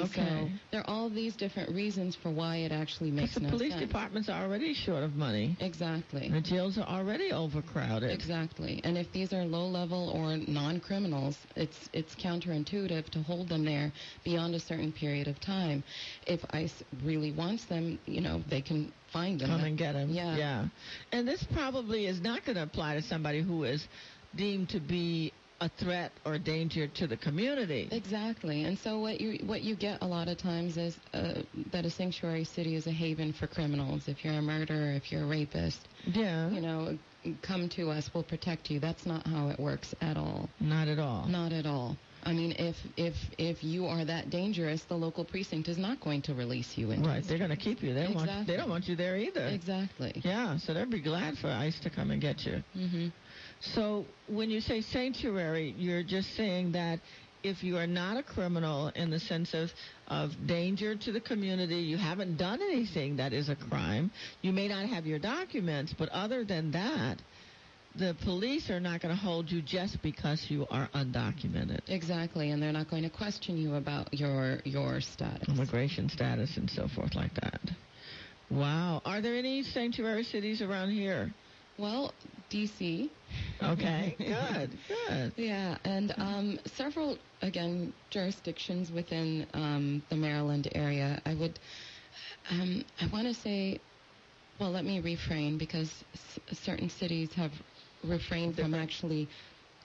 Okay. 0.01 0.49
so 0.49 0.49
there 0.71 0.81
are 0.81 0.89
all 0.91 1.09
these 1.11 1.37
different 1.37 1.71
reasons 1.75 2.17
for 2.17 2.31
why 2.31 2.57
it 2.57 2.73
actually 2.73 3.11
makes 3.11 3.35
the 3.35 3.41
no 3.41 3.51
police 3.51 3.73
sense. 3.73 3.87
departments 3.87 4.29
are 4.29 4.43
already 4.45 4.75
short 4.75 5.03
of 5.03 5.15
money. 5.15 5.57
Exactly. 5.61 6.29
The 6.29 6.41
jails 6.41 6.79
are 6.79 6.87
already 6.87 7.33
overcrowded. 7.33 8.11
Exactly. 8.11 8.81
And 8.85 8.97
if 8.97 9.11
these 9.13 9.33
are 9.33 9.45
low 9.45 9.67
level 9.67 10.11
or 10.11 10.37
non 10.37 10.81
criminals, 10.81 11.37
it's 11.57 11.89
it's 11.93 12.15
counterintuitive 12.15 13.09
to 13.11 13.23
hold 13.23 13.49
them 13.49 13.65
there 13.65 13.93
beyond 14.25 14.55
a 14.55 14.61
certain 14.61 14.93
period 14.93 15.29
of 15.29 15.41
time. 15.41 15.83
If 16.27 16.41
ICE 16.51 16.83
really 17.05 17.33
wants 17.33 17.65
them, 17.67 17.99
you 18.07 18.21
know, 18.21 18.43
they 18.49 18.63
can 18.63 18.93
find 19.13 19.41
them. 19.41 19.49
Come 19.49 19.65
and 19.65 19.79
get 19.79 19.93
them. 19.93 20.11
Yeah. 20.11 20.37
Yeah. 20.37 20.65
And 21.13 21.27
this 21.29 21.45
probably 21.53 22.07
is 22.07 22.21
not 22.21 22.45
going 22.45 22.57
to 22.57 22.63
apply 22.63 22.95
to 22.95 23.03
somebody 23.03 23.43
who 23.43 23.65
is 23.65 23.87
deemed 24.35 24.71
to 24.71 24.81
be 24.81 25.33
a 25.63 25.69
threat 25.83 26.11
or 26.27 26.39
danger 26.39 26.87
to 26.89 27.07
the 27.07 27.17
community. 27.17 27.89
Exactly, 27.93 28.65
and 28.65 28.77
so 28.79 28.99
what 28.99 29.21
you 29.21 29.39
what 29.47 29.63
you 29.63 29.75
get 29.77 30.03
a 30.03 30.07
lot 30.07 30.27
of 30.29 30.37
times 30.37 30.77
is 30.77 30.97
uh, 31.15 31.43
that 31.73 31.85
a 31.87 31.91
sanctuary 31.91 32.45
city 32.45 32.75
is 32.75 32.87
a 32.87 32.93
haven 32.93 33.33
for 33.33 33.47
criminals. 33.47 34.09
If 34.09 34.25
you're 34.25 34.35
a 34.35 34.43
murderer, 34.43 34.93
if 34.93 35.11
you're 35.13 35.23
a 35.23 35.27
rapist, 35.27 35.81
Yeah. 36.05 36.51
you 36.51 36.61
know, 36.61 36.99
come 37.43 37.69
to 37.71 37.91
us, 37.91 38.11
we'll 38.13 38.25
protect 38.25 38.71
you. 38.71 38.81
That's 38.81 39.07
not 39.07 39.27
how 39.27 39.49
it 39.49 39.59
works 39.61 39.95
at 40.01 40.17
all. 40.17 40.49
Not 40.61 40.89
at 40.89 40.99
all. 40.99 41.27
Not 41.29 41.53
at 41.53 41.67
all. 41.67 41.97
I 42.25 42.33
mean, 42.33 42.53
if 42.59 42.77
if 42.97 43.15
if 43.39 43.65
you 43.65 43.87
are 43.87 44.05
that 44.05 44.31
dangerous, 44.31 44.83
the 44.85 44.95
local 44.95 45.25
precinct 45.25 45.69
is 45.69 45.77
not 45.79 46.01
going 46.01 46.23
to 46.23 46.35
release 46.35 46.77
you 46.79 46.91
into 46.93 47.09
Right. 47.09 47.23
They're 47.27 47.39
going 47.39 47.51
to 47.51 47.57
keep 47.57 47.83
you. 47.83 47.95
They 47.95 48.05
don't 48.05 48.15
want. 48.15 48.47
They 48.47 48.57
don't 48.57 48.71
want 48.71 48.87
you 48.89 48.95
there 48.97 49.17
either. 49.17 49.47
Exactly. 49.47 50.21
Yeah. 50.25 50.59
So 50.59 50.73
they'd 50.75 50.89
be 50.91 51.01
glad 51.01 51.37
for 51.39 51.49
ICE 51.49 51.79
to 51.81 51.91
come 51.91 52.11
and 52.13 52.21
get 52.21 52.45
you. 52.47 52.63
hmm 52.75 53.09
So 53.63 54.05
when 54.29 54.51
you 54.51 54.61
say 54.61 54.81
sanctuary, 54.81 55.75
you're 55.79 56.03
just 56.03 56.35
saying 56.37 56.73
that 56.73 56.99
if 57.43 57.63
you 57.63 57.77
are 57.77 57.87
not 57.87 58.17
a 58.17 58.23
criminal 58.23 58.89
in 58.95 59.11
the 59.11 59.21
sense 59.21 59.55
of, 59.55 59.71
of 60.09 60.31
danger 60.47 60.95
to 60.97 61.13
the 61.13 61.21
community, 61.21 61.77
you 61.77 61.97
haven't 61.97 62.37
done 62.37 62.61
anything 62.61 63.17
that 63.17 63.33
is 63.33 63.49
a 63.49 63.57
crime, 63.57 64.11
you 64.43 64.53
may 64.53 64.69
not 64.69 64.87
have 64.87 65.07
your 65.07 65.19
documents, 65.19 65.95
but 65.97 66.09
other 66.11 66.45
than 66.45 66.71
that, 66.73 67.21
the 67.97 68.17
police 68.25 68.71
are 68.71 68.81
not 68.81 69.03
going 69.03 69.15
to 69.15 69.21
hold 69.21 69.51
you 69.51 69.61
just 69.61 70.01
because 70.03 70.47
you 70.49 70.67
are 70.71 70.89
undocumented. 70.95 71.81
Exactly, 71.89 72.51
and 72.51 72.63
they're 72.63 72.73
not 72.73 72.89
going 72.89 73.03
to 73.03 73.11
question 73.11 73.57
you 73.59 73.75
about 73.75 74.13
your 74.15 74.61
your 74.65 75.01
status. 75.01 75.47
Immigration 75.49 76.09
status 76.09 76.57
and 76.57 76.71
so 76.71 76.89
forth 76.89 77.15
like 77.15 77.35
that. 77.35 77.61
Wow. 78.51 79.03
Are 79.05 79.21
there 79.21 79.35
any 79.35 79.63
sanctuary 79.63 80.25
cities 80.25 80.63
around 80.63 80.91
here? 80.91 81.33
Well, 81.79 82.15
D.C. 82.49 83.13
Okay, 83.63 84.15
good, 84.19 84.79
good. 84.87 85.33
Yeah, 85.37 85.79
and 85.85 86.15
um, 86.19 86.59
several, 86.67 87.19
again, 87.41 87.95
jurisdictions 88.11 88.93
within 88.93 89.47
um, 89.55 90.03
the 90.09 90.17
Maryland 90.17 90.69
area. 90.75 91.21
I 91.25 91.35
would, 91.35 91.59
um, 92.51 92.85
I 93.01 93.07
want 93.07 93.27
to 93.27 93.35
say, 93.35 93.81
well, 94.59 94.71
let 94.71 94.85
me 94.85 95.01
refrain 95.01 95.59
because 95.59 96.05
s- 96.15 96.39
certain 96.53 96.89
cities 96.89 97.35
have 97.35 97.53
refrained 98.03 98.57
from 98.57 98.75
actually 98.75 99.29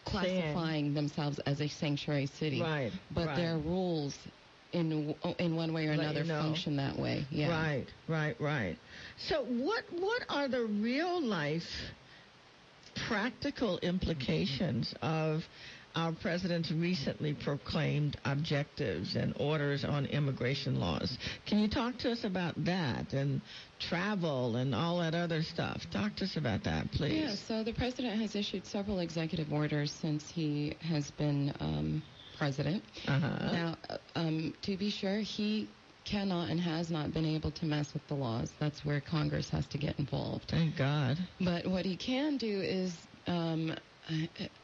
classifying 0.05 0.93
themselves 0.93 1.39
as 1.39 1.61
a 1.61 1.67
sanctuary 1.67 2.25
city. 2.27 2.61
Right, 2.61 2.91
But 3.11 3.27
right. 3.27 3.35
their 3.37 3.57
rules, 3.57 4.27
in 4.73 4.89
w- 4.89 5.35
in 5.39 5.55
one 5.55 5.73
way 5.73 5.87
or 5.87 5.91
another, 5.91 6.21
you 6.21 6.27
know. 6.27 6.39
function 6.41 6.75
that 6.77 6.97
way. 6.97 7.25
Yeah. 7.31 7.49
Right, 7.49 7.93
right, 8.07 8.39
right. 8.39 8.77
So 9.17 9.43
what 9.43 9.83
what 9.99 10.23
are 10.29 10.47
the 10.47 10.65
real 10.65 11.21
life 11.21 11.67
practical 13.07 13.77
implications 13.79 14.93
of 15.01 15.41
our 15.95 16.13
president's 16.13 16.71
recently 16.71 17.33
proclaimed 17.33 18.17
objectives 18.25 19.15
and 19.15 19.33
orders 19.39 19.83
on 19.83 20.05
immigration 20.05 20.79
laws? 20.79 21.17
Can 21.47 21.59
you 21.59 21.67
talk 21.67 21.97
to 21.99 22.11
us 22.11 22.23
about 22.23 22.53
that 22.65 23.13
and 23.13 23.41
travel 23.79 24.57
and 24.57 24.75
all 24.75 24.99
that 24.99 25.15
other 25.15 25.41
stuff? 25.41 25.81
Talk 25.91 26.15
to 26.17 26.25
us 26.25 26.37
about 26.37 26.63
that, 26.65 26.91
please. 26.91 27.13
Yeah, 27.13 27.35
so 27.47 27.63
the 27.63 27.73
president 27.73 28.21
has 28.21 28.35
issued 28.35 28.65
several 28.67 28.99
executive 28.99 29.51
orders 29.51 29.91
since 29.91 30.29
he 30.29 30.75
has 30.81 31.09
been 31.11 31.51
um, 31.59 32.03
president. 32.37 32.83
Uh-huh. 33.07 33.51
Now, 33.51 33.77
uh, 33.89 33.97
um, 34.15 34.53
to 34.61 34.77
be 34.77 34.91
sure, 34.91 35.19
he 35.19 35.67
cannot 36.09 36.49
and 36.49 36.59
has 36.59 36.89
not 36.89 37.13
been 37.13 37.25
able 37.25 37.51
to 37.51 37.65
mess 37.65 37.93
with 37.93 38.07
the 38.07 38.13
laws. 38.13 38.51
That's 38.59 38.85
where 38.85 39.01
Congress 39.01 39.49
has 39.49 39.65
to 39.67 39.77
get 39.77 39.97
involved. 39.99 40.45
Thank 40.49 40.77
God. 40.77 41.17
But 41.39 41.67
what 41.67 41.85
he 41.85 41.97
can 41.97 42.37
do 42.37 42.61
is 42.61 42.93
um, 43.27 43.75
uh, 44.09 44.13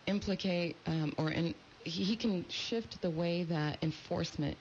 implicate 0.07 0.77
um, 0.85 1.13
or 1.17 1.31
in, 1.31 1.53
he, 1.83 2.03
he 2.03 2.15
can 2.15 2.45
shift 2.49 3.01
the 3.01 3.09
way 3.09 3.43
that 3.43 3.83
enforcement 3.83 4.57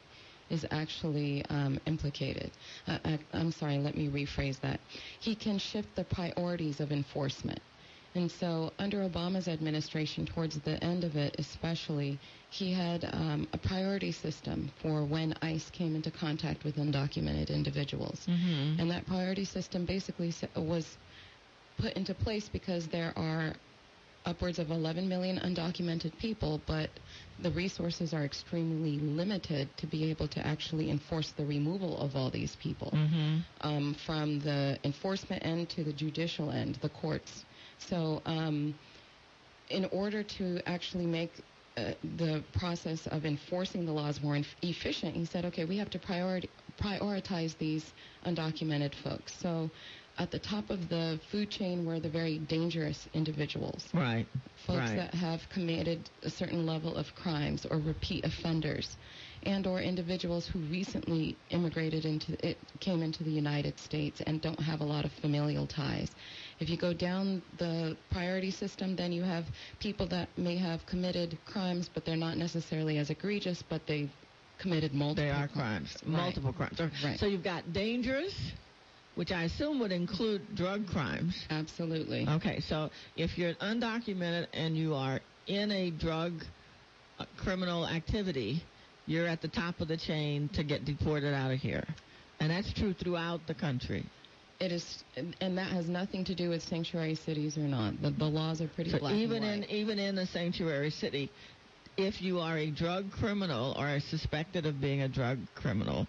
is 0.50 0.66
actually 0.70 1.44
um, 1.48 1.80
implicated. 1.86 2.50
Uh, 2.86 2.98
I, 3.04 3.18
I'm 3.32 3.52
sorry, 3.52 3.78
let 3.78 3.96
me 3.96 4.08
rephrase 4.08 4.60
that. 4.60 4.80
He 5.20 5.34
can 5.34 5.58
shift 5.58 5.96
the 5.96 6.04
priorities 6.04 6.80
of 6.80 6.92
enforcement. 6.92 7.60
And 8.14 8.30
so, 8.30 8.72
under 8.78 9.08
Obama's 9.08 9.48
administration, 9.48 10.26
towards 10.26 10.58
the 10.60 10.82
end 10.84 11.02
of 11.02 11.16
it 11.16 11.34
especially, 11.38 12.18
he 12.50 12.72
had 12.72 13.04
um, 13.12 13.48
a 13.54 13.58
priority 13.58 14.12
system 14.12 14.70
for 14.82 15.04
when 15.04 15.34
ICE 15.40 15.70
came 15.70 15.96
into 15.96 16.10
contact 16.10 16.62
with 16.64 16.76
undocumented 16.76 17.48
individuals. 17.48 18.20
Mm-hmm. 18.28 18.80
And 18.80 18.90
that 18.90 19.06
priority 19.06 19.46
system 19.46 19.86
basically 19.86 20.34
was 20.56 20.86
put 21.78 21.94
into 21.94 22.12
place 22.14 22.50
because 22.52 22.86
there 22.88 23.14
are 23.16 23.54
upwards 24.24 24.58
of 24.58 24.70
11 24.70 25.08
million 25.08 25.38
undocumented 25.38 26.16
people, 26.18 26.60
but 26.66 26.90
the 27.42 27.50
resources 27.50 28.12
are 28.14 28.24
extremely 28.24 28.98
limited 28.98 29.68
to 29.78 29.86
be 29.86 30.10
able 30.10 30.28
to 30.28 30.46
actually 30.46 30.90
enforce 30.90 31.32
the 31.36 31.44
removal 31.44 31.98
of 31.98 32.14
all 32.14 32.30
these 32.30 32.56
people 32.62 32.90
Mm-hmm. 32.94 33.38
um, 33.62 33.96
from 34.06 34.38
the 34.40 34.78
enforcement 34.84 35.44
end 35.44 35.70
to 35.70 35.82
the 35.82 35.92
judicial 35.92 36.50
end, 36.50 36.78
the 36.82 36.88
courts. 36.90 37.44
So, 37.88 38.22
um, 38.26 38.78
in 39.68 39.86
order 39.86 40.22
to 40.22 40.60
actually 40.66 41.06
make 41.06 41.42
uh, 41.76 41.92
the 42.02 42.44
process 42.52 43.06
of 43.06 43.24
enforcing 43.24 43.86
the 43.86 43.92
laws 43.92 44.20
more 44.20 44.36
inf- 44.36 44.56
efficient, 44.62 45.16
he 45.16 45.24
said, 45.24 45.46
okay, 45.46 45.64
we 45.64 45.78
have 45.78 45.90
to 45.90 45.98
priori- 45.98 46.50
prioritize 46.80 47.56
these 47.58 47.94
undocumented 48.26 48.94
folks. 48.94 49.34
So, 49.40 49.70
at 50.18 50.30
the 50.30 50.38
top 50.38 50.70
of 50.70 50.88
the 50.88 51.18
food 51.30 51.50
chain 51.50 51.84
were 51.86 51.98
the 51.98 52.10
very 52.10 52.38
dangerous 52.38 53.08
individuals 53.14 53.88
Right. 53.94 54.26
folks 54.66 54.90
right. 54.90 54.96
that 54.96 55.14
have 55.14 55.48
committed 55.48 56.10
a 56.22 56.28
certain 56.30 56.66
level 56.66 56.94
of 56.96 57.14
crimes 57.14 57.64
or 57.64 57.78
repeat 57.78 58.24
offenders 58.26 58.98
and 59.44 59.66
or 59.66 59.80
individuals 59.80 60.46
who 60.46 60.58
recently 60.60 61.38
immigrated 61.48 62.04
into 62.04 62.32
it 62.46 62.58
came 62.80 63.02
into 63.02 63.24
the 63.24 63.30
United 63.30 63.78
States 63.80 64.20
and 64.20 64.40
don't 64.42 64.60
have 64.60 64.80
a 64.80 64.84
lot 64.84 65.04
of 65.04 65.12
familial 65.14 65.66
ties. 65.66 66.10
If 66.62 66.70
you 66.70 66.76
go 66.76 66.94
down 66.94 67.42
the 67.58 67.98
priority 68.08 68.52
system, 68.52 68.94
then 68.94 69.10
you 69.10 69.24
have 69.24 69.46
people 69.80 70.06
that 70.10 70.38
may 70.38 70.56
have 70.58 70.86
committed 70.86 71.40
crimes, 71.44 71.88
but 71.92 72.04
they're 72.04 72.16
not 72.16 72.36
necessarily 72.38 72.98
as 72.98 73.10
egregious, 73.10 73.64
but 73.68 73.84
they've 73.88 74.12
committed 74.60 74.94
multiple 74.94 75.24
They 75.24 75.30
are 75.30 75.48
cri- 75.48 75.56
crimes, 75.56 75.96
Right. 76.04 76.12
multiple 76.12 76.52
crimes. 76.52 76.78
So, 76.78 76.88
Right. 77.02 77.18
so 77.18 77.26
you've 77.26 77.42
got 77.42 77.72
dangerous, 77.72 78.32
which 79.14 79.32
I 79.32 79.42
assume 79.42 79.80
would 79.80 79.90
include 79.90 80.54
drug 80.54 80.86
crimes. 80.86 81.34
Absolutely. 81.50 82.28
Okay, 82.28 82.60
so 82.60 82.90
if 83.16 83.36
you're 83.36 83.54
undocumented 83.54 84.46
and 84.52 84.76
you 84.76 84.94
are 84.94 85.20
in 85.48 85.72
a 85.72 85.90
drug 85.90 86.44
uh, 87.18 87.26
criminal 87.38 87.88
activity, 87.88 88.62
you're 89.04 89.26
at 89.26 89.40
the 89.40 89.48
top 89.48 89.80
of 89.80 89.88
the 89.88 89.96
chain 89.96 90.48
to 90.50 90.62
get 90.62 90.84
deported 90.84 91.34
out 91.34 91.50
of 91.50 91.58
here. 91.58 91.84
And 92.38 92.52
that's 92.52 92.72
true 92.72 92.94
throughout 92.94 93.48
the 93.48 93.54
country. 93.54 94.08
It 94.62 94.70
is, 94.70 95.04
and- 95.16 95.58
that 95.58 95.72
has 95.72 95.88
nothing 95.88 96.24
to 96.26 96.34
do 96.36 96.48
with 96.50 96.62
sanctuary 96.62 97.16
cities 97.16 97.58
or 97.58 97.66
not. 97.66 98.00
The, 98.00 98.10
the 98.10 98.26
laws 98.26 98.60
are 98.60 98.68
pretty 98.68 98.90
So 98.90 99.00
black 99.00 99.14
even 99.14 99.42
and 99.42 99.64
in 99.64 99.70
even 99.70 99.98
in 99.98 100.16
a 100.18 100.26
sanctuary 100.26 100.90
city, 100.90 101.32
if 101.96 102.22
you 102.22 102.38
are 102.38 102.56
a 102.56 102.70
drug 102.70 103.10
criminal 103.10 103.74
or 103.76 103.88
are 103.88 103.98
suspected 103.98 104.64
of 104.64 104.80
being 104.80 105.02
a 105.02 105.08
drug 105.08 105.38
criminal, 105.56 106.06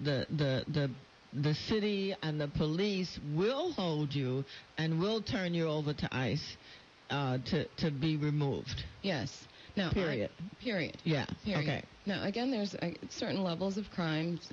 the 0.00 0.26
the 0.30 0.64
the 0.68 0.90
the 1.32 1.54
city 1.54 2.14
and 2.22 2.40
the 2.40 2.46
police 2.48 3.18
will 3.34 3.72
hold 3.72 4.14
you 4.14 4.44
and 4.78 5.00
will 5.00 5.20
turn 5.20 5.52
you 5.52 5.66
over 5.66 5.92
to 5.92 6.08
ICE 6.16 6.56
uh, 7.10 7.38
to 7.46 7.66
to 7.78 7.90
be 7.90 8.16
removed. 8.16 8.84
Yes. 9.02 9.30
Now, 9.76 9.90
I- 9.90 9.94
Period. 9.94 10.30
period. 10.60 10.96
Yeah. 11.04 11.26
Period. 11.44 11.62
Okay. 11.68 11.84
Now, 12.06 12.24
again, 12.24 12.50
there's 12.52 12.74
uh, 12.76 12.90
certain 13.10 13.42
levels 13.42 13.76
of 13.76 13.90
crimes. 13.90 14.48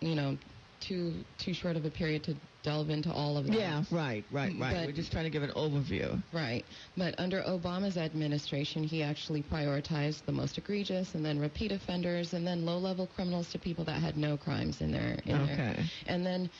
You 0.00 0.14
know, 0.14 0.38
too 0.80 1.12
too 1.38 1.54
short 1.54 1.76
of 1.76 1.84
a 1.84 1.90
period 1.90 2.24
to 2.24 2.34
delve 2.62 2.88
into 2.90 3.12
all 3.12 3.36
of 3.36 3.46
that. 3.46 3.54
Yeah. 3.58 3.84
Right. 3.90 4.24
Right. 4.32 4.54
Right. 4.58 4.74
But- 4.74 4.86
We're 4.86 4.92
just 4.92 5.12
trying 5.12 5.24
to 5.24 5.30
give 5.30 5.42
an 5.42 5.50
overview. 5.50 6.22
Right. 6.32 6.64
But 6.96 7.14
under 7.18 7.42
Obama's 7.42 7.96
administration, 7.96 8.84
he 8.84 9.02
actually 9.02 9.42
prioritized 9.42 10.24
the 10.24 10.32
most 10.32 10.56
egregious, 10.56 11.14
and 11.14 11.24
then 11.24 11.38
repeat 11.38 11.72
offenders, 11.72 12.32
and 12.32 12.46
then 12.46 12.64
low-level 12.64 13.06
criminals 13.14 13.50
to 13.52 13.58
people 13.58 13.84
that 13.84 14.00
had 14.00 14.16
no 14.16 14.36
crimes 14.36 14.80
in 14.80 14.92
their 14.92 15.18
in 15.26 15.46
their 15.46 15.54
Okay. 15.54 15.84
and 16.06 16.24
then 16.24 16.50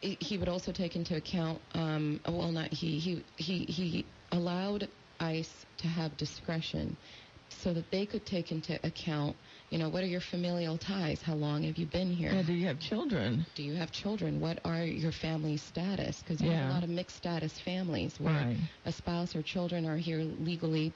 he 0.00 0.16
he 0.20 0.38
would 0.38 0.48
also 0.48 0.70
take 0.72 0.94
into 0.94 1.16
account 1.16 1.60
um, 1.74 2.20
well 2.26 2.52
not 2.52 2.72
he 2.72 2.98
he 2.98 3.24
he 3.36 3.64
he 3.64 4.06
allowed 4.30 4.88
ICE 5.20 5.66
to 5.78 5.88
have 5.88 6.16
discretion 6.16 6.96
so 7.50 7.72
that 7.72 7.90
they 7.90 8.06
could 8.06 8.24
take 8.26 8.52
into 8.52 8.78
account 8.86 9.36
you 9.70 9.78
know 9.78 9.88
what 9.88 10.02
are 10.02 10.06
your 10.06 10.20
familial 10.20 10.78
ties? 10.78 11.20
How 11.22 11.34
long 11.34 11.62
have 11.64 11.76
you 11.76 11.86
been 11.86 12.10
here? 12.10 12.32
Yeah, 12.32 12.42
do 12.42 12.52
you 12.52 12.66
have 12.66 12.78
children? 12.78 13.46
do 13.54 13.62
you 13.62 13.74
have 13.74 13.90
children? 13.90 14.40
What 14.40 14.60
are 14.64 14.84
your 14.84 15.12
family 15.12 15.56
status? 15.56 16.20
Because 16.22 16.40
you 16.40 16.50
have 16.50 16.68
a 16.68 16.72
lot 16.72 16.84
of 16.84 16.90
mixed 16.90 17.16
status 17.16 17.58
families 17.60 18.18
where 18.20 18.32
Right. 18.32 18.56
a 18.84 18.92
spouse 18.92 19.34
or 19.34 19.42
children 19.42 19.86
are 19.86 19.96
here 19.96 20.20
legally 20.20 20.94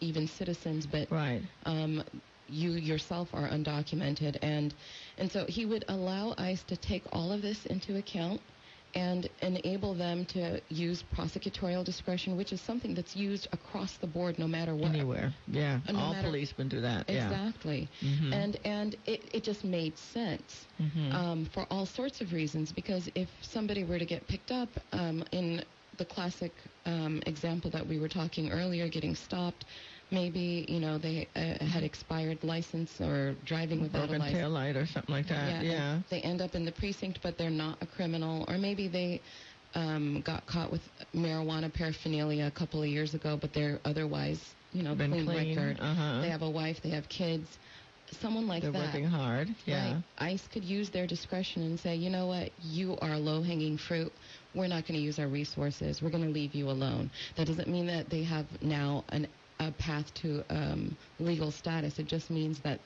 even 0.00 0.26
citizens 0.26 0.86
but 0.86 1.10
Right. 1.10 1.42
um, 1.64 2.02
you 2.48 2.72
yourself 2.72 3.28
are 3.34 3.48
undocumented, 3.48 4.36
and 4.42 4.74
and 5.18 5.30
so 5.30 5.46
he 5.48 5.64
would 5.66 5.84
allow 5.88 6.34
ICE 6.38 6.62
to 6.64 6.76
take 6.76 7.04
all 7.12 7.32
of 7.32 7.42
this 7.42 7.66
into 7.66 7.96
account 7.96 8.40
and 8.96 9.28
enable 9.42 9.94
them 9.94 10.24
to 10.26 10.60
use 10.68 11.04
prosecutorial 11.16 11.84
discretion, 11.84 12.36
which 12.36 12.52
is 12.52 12.60
something 12.60 12.94
that's 12.94 13.14
used 13.14 13.46
across 13.52 13.92
the 13.98 14.06
board, 14.06 14.38
no 14.38 14.48
matter 14.48 14.74
what. 14.74 14.88
Anywhere. 14.90 15.32
Yeah. 15.46 15.80
Uh, 15.86 15.92
no 15.92 15.98
All 16.00 16.12
matter- 16.14 16.28
policemen 16.28 16.68
do 16.68 16.80
that. 16.80 17.08
Yeah. 17.08 17.26
Exactly, 17.30 17.88
Mhm. 18.02 18.32
and 18.32 18.52
and 18.64 18.90
it, 19.06 19.20
it 19.36 19.42
just 19.44 19.62
made 19.64 19.94
sense 19.98 20.66
Mhm. 20.80 21.12
um, 21.14 21.44
for 21.54 21.66
all 21.70 21.86
sorts 21.86 22.20
of 22.22 22.32
reasons. 22.32 22.72
Because 22.72 23.04
if 23.14 23.28
somebody 23.42 23.84
were 23.84 23.98
to 23.98 24.06
get 24.14 24.26
picked 24.26 24.50
up 24.50 24.70
um, 24.92 25.22
in 25.32 25.62
the 25.98 26.04
classic 26.04 26.52
um, 26.86 27.22
example 27.26 27.70
that 27.70 27.86
we 27.86 27.98
were 27.98 28.08
talking 28.08 28.50
earlier, 28.50 28.88
getting 28.88 29.14
stopped, 29.14 29.64
maybe 30.10 30.64
you 30.68 30.80
know 30.80 30.98
they 30.98 31.28
uh, 31.36 31.64
had 31.64 31.82
expired 31.82 32.38
license 32.44 33.00
or 33.00 33.34
driving 33.44 33.82
without 33.82 34.08
Broken 34.08 34.16
a 34.16 34.18
license. 34.20 34.38
tail 34.40 34.50
light 34.50 34.76
or 34.76 34.86
something 34.86 35.14
like 35.14 35.28
that. 35.28 35.48
and 35.54 35.66
Yeah. 35.66 36.00
They 36.10 36.20
end 36.20 36.40
up 36.40 36.54
in 36.54 36.64
the 36.64 36.72
precinct, 36.72 37.20
but 37.22 37.36
they're 37.38 37.50
not 37.50 37.78
a 37.82 37.86
criminal, 37.86 38.44
or 38.48 38.58
maybe 38.58 38.88
they 38.88 39.20
um, 39.74 40.22
got 40.24 40.46
caught 40.46 40.70
with 40.70 40.80
marijuana 41.14 41.72
paraphernalia 41.72 42.46
a 42.46 42.50
couple 42.58 42.82
of 42.82 42.88
years 42.88 43.14
ago, 43.14 43.36
but 43.40 43.52
they're 43.52 43.78
otherwise, 43.84 44.40
you 44.72 44.82
know, 44.82 44.94
Been 44.94 45.10
clean, 45.12 45.26
clean, 45.26 45.56
record. 45.56 45.78
uh-huh. 45.80 46.20
They 46.22 46.28
have 46.30 46.42
a 46.42 46.50
wife, 46.50 46.80
they 46.82 46.90
have 46.90 47.08
kids. 47.08 47.58
Someone 48.20 48.46
like 48.46 48.62
that. 48.62 48.72
They're 48.72 48.82
working 48.82 49.04
hard. 49.04 49.48
Yeah. 49.64 49.94
Right. 49.94 50.02
ICE 50.18 50.46
could 50.52 50.62
use 50.64 50.90
their 50.90 51.08
discretion 51.08 51.62
and 51.62 51.78
say, 51.78 51.96
you 51.96 52.08
know 52.08 52.28
what, 52.28 52.52
you 52.62 52.96
are 53.02 53.18
low 53.18 53.42
hanging 53.42 53.76
fruit. 53.76 54.12
We're 54.54 54.68
not 54.68 54.86
going 54.86 54.94
to 54.94 55.04
use 55.04 55.18
our 55.18 55.26
resources. 55.26 56.00
We're 56.00 56.10
going 56.10 56.22
to 56.24 56.30
leave 56.30 56.54
you 56.54 56.70
alone. 56.70 57.10
That 57.36 57.48
doesn't 57.48 57.66
mean 57.68 57.88
that 57.88 58.08
they 58.08 58.22
have 58.22 58.46
now 58.62 59.04
an, 59.08 59.26
a 59.60 59.72
path 59.72 60.12
to 60.14 60.42
um, 60.50 60.96
legal 61.18 61.50
status. 61.50 61.98
It 61.98 62.06
just 62.06 62.30
means 62.30 62.60
that 62.60 62.80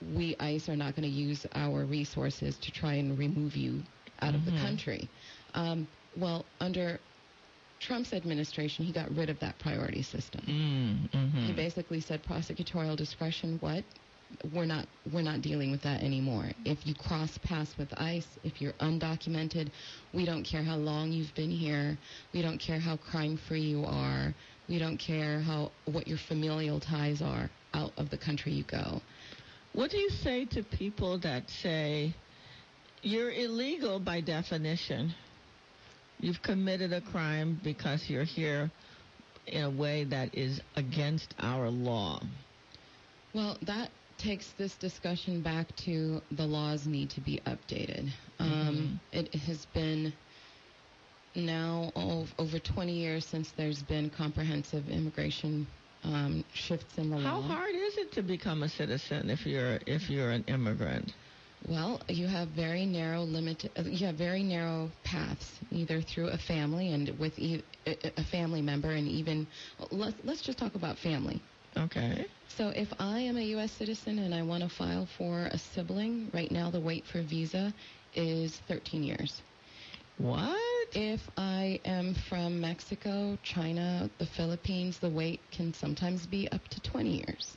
we, 0.00 0.36
ICE, 0.40 0.68
are 0.68 0.76
not 0.76 0.94
going 0.94 1.02
to 1.08 1.14
use 1.14 1.46
our 1.54 1.84
resources 1.84 2.58
to 2.58 2.70
try 2.72 2.94
and 2.94 3.18
remove 3.18 3.56
you 3.56 3.82
out 4.20 4.34
of 4.34 4.44
the 4.44 4.52
Mhm. 4.52 4.60
country. 4.60 5.10
Um, 5.54 5.88
well, 6.16 6.46
under 6.60 7.00
Trump's 7.80 8.12
administration, 8.12 8.84
he 8.84 8.92
got 8.92 9.14
rid 9.14 9.28
of 9.30 9.38
that 9.40 9.58
priority 9.58 10.02
system. 10.02 10.42
Mm, 10.46 11.10
mhm. 11.10 11.46
He 11.46 11.52
basically 11.52 12.00
said 12.00 12.22
prosecutorial 12.24 12.96
discretion. 12.96 13.58
What? 13.60 13.84
We're 14.52 14.64
not 14.64 14.88
we're 15.12 15.22
not 15.22 15.42
dealing 15.42 15.70
with 15.70 15.82
that 15.82 16.02
anymore. 16.02 16.50
If 16.64 16.86
you 16.86 16.94
cross 16.94 17.36
paths 17.38 17.76
with 17.78 17.92
ICE, 18.00 18.38
if 18.42 18.60
you're 18.60 18.72
undocumented, 18.74 19.70
we 20.12 20.24
don't 20.24 20.44
care 20.44 20.62
how 20.62 20.76
long 20.76 21.12
you've 21.12 21.34
been 21.34 21.50
here. 21.50 21.98
We 22.32 22.42
don't 22.42 22.58
care 22.58 22.78
how 22.80 22.96
crime 22.96 23.36
free 23.36 23.62
you 23.62 23.84
are. 23.84 24.34
We 24.68 24.78
don't 24.78 24.98
care 24.98 25.40
how 25.40 25.72
what 25.84 26.08
your 26.08 26.18
familial 26.18 26.80
ties 26.80 27.20
are 27.20 27.50
out 27.74 27.92
of 27.96 28.10
the 28.10 28.16
country 28.16 28.52
you 28.52 28.64
go. 28.64 29.02
What 29.72 29.90
do 29.90 29.98
you 29.98 30.08
say 30.10 30.44
to 30.46 30.62
people 30.62 31.18
that 31.20 31.50
say 31.50 32.14
you're 33.02 33.32
illegal 33.32 33.98
by 33.98 34.20
definition? 34.20 35.14
You've 36.20 36.42
committed 36.42 36.92
a 36.92 37.00
crime 37.00 37.60
because 37.62 38.08
you're 38.08 38.24
here 38.24 38.70
in 39.46 39.64
a 39.64 39.70
way 39.70 40.04
that 40.04 40.34
is 40.34 40.60
against 40.76 41.34
our 41.40 41.68
law. 41.68 42.20
Well, 43.34 43.58
that 43.62 43.90
takes 44.16 44.52
this 44.56 44.74
discussion 44.76 45.42
back 45.42 45.74
to 45.84 46.22
the 46.30 46.46
laws 46.46 46.86
need 46.86 47.10
to 47.10 47.20
be 47.20 47.40
updated. 47.46 48.10
Um, 48.38 49.00
it 49.12 49.34
has 49.34 49.66
been 49.74 50.12
now 51.34 51.92
over 52.38 52.58
20 52.58 52.92
years 52.94 53.24
since 53.26 53.52
there's 53.52 53.82
been 53.82 54.10
comprehensive 54.10 54.88
immigration 54.88 55.66
um, 56.04 56.44
shifts 56.52 56.98
in 56.98 57.10
the 57.10 57.18
How 57.18 57.40
law. 57.40 57.42
hard 57.42 57.74
is 57.74 57.96
it 57.98 58.12
to 58.12 58.22
become 58.22 58.62
a 58.62 58.68
citizen 58.68 59.30
if 59.30 59.46
you're 59.46 59.78
if 59.86 60.10
you're 60.10 60.30
an 60.30 60.44
immigrant? 60.46 61.14
Well, 61.66 62.00
you 62.08 62.26
have 62.26 62.48
very 62.48 62.86
narrow 62.86 63.22
limit. 63.22 63.64
uh, 63.78 63.82
You 63.82 64.06
have 64.06 64.16
very 64.16 64.42
narrow 64.42 64.90
paths, 65.02 65.60
either 65.70 66.00
through 66.00 66.28
a 66.28 66.38
family 66.38 66.92
and 66.92 67.08
with 67.18 67.38
e- 67.38 67.62
a 67.86 68.12
a 68.18 68.22
family 68.24 68.62
member, 68.62 68.90
and 68.90 69.08
even 69.08 69.46
let's 69.90 70.16
let's 70.24 70.42
just 70.42 70.58
talk 70.58 70.74
about 70.74 70.98
family. 70.98 71.42
Okay. 71.76 72.26
So 72.48 72.68
if 72.70 72.92
I 72.98 73.20
am 73.20 73.36
a 73.36 73.42
U.S. 73.54 73.72
citizen 73.72 74.18
and 74.18 74.34
I 74.34 74.42
want 74.42 74.62
to 74.62 74.68
file 74.68 75.06
for 75.06 75.46
a 75.46 75.58
sibling, 75.58 76.30
right 76.32 76.50
now 76.50 76.70
the 76.70 76.80
wait 76.80 77.06
for 77.06 77.22
visa 77.22 77.72
is 78.12 78.58
13 78.68 79.02
years. 79.02 79.42
What? 80.16 80.73
If 80.94 81.28
I 81.36 81.80
am 81.84 82.14
from 82.14 82.60
Mexico, 82.60 83.36
China, 83.42 84.08
the 84.18 84.26
Philippines, 84.26 84.98
the 85.00 85.10
wait 85.10 85.40
can 85.50 85.74
sometimes 85.74 86.24
be 86.26 86.48
up 86.52 86.68
to 86.68 86.80
20 86.80 87.10
years. 87.10 87.56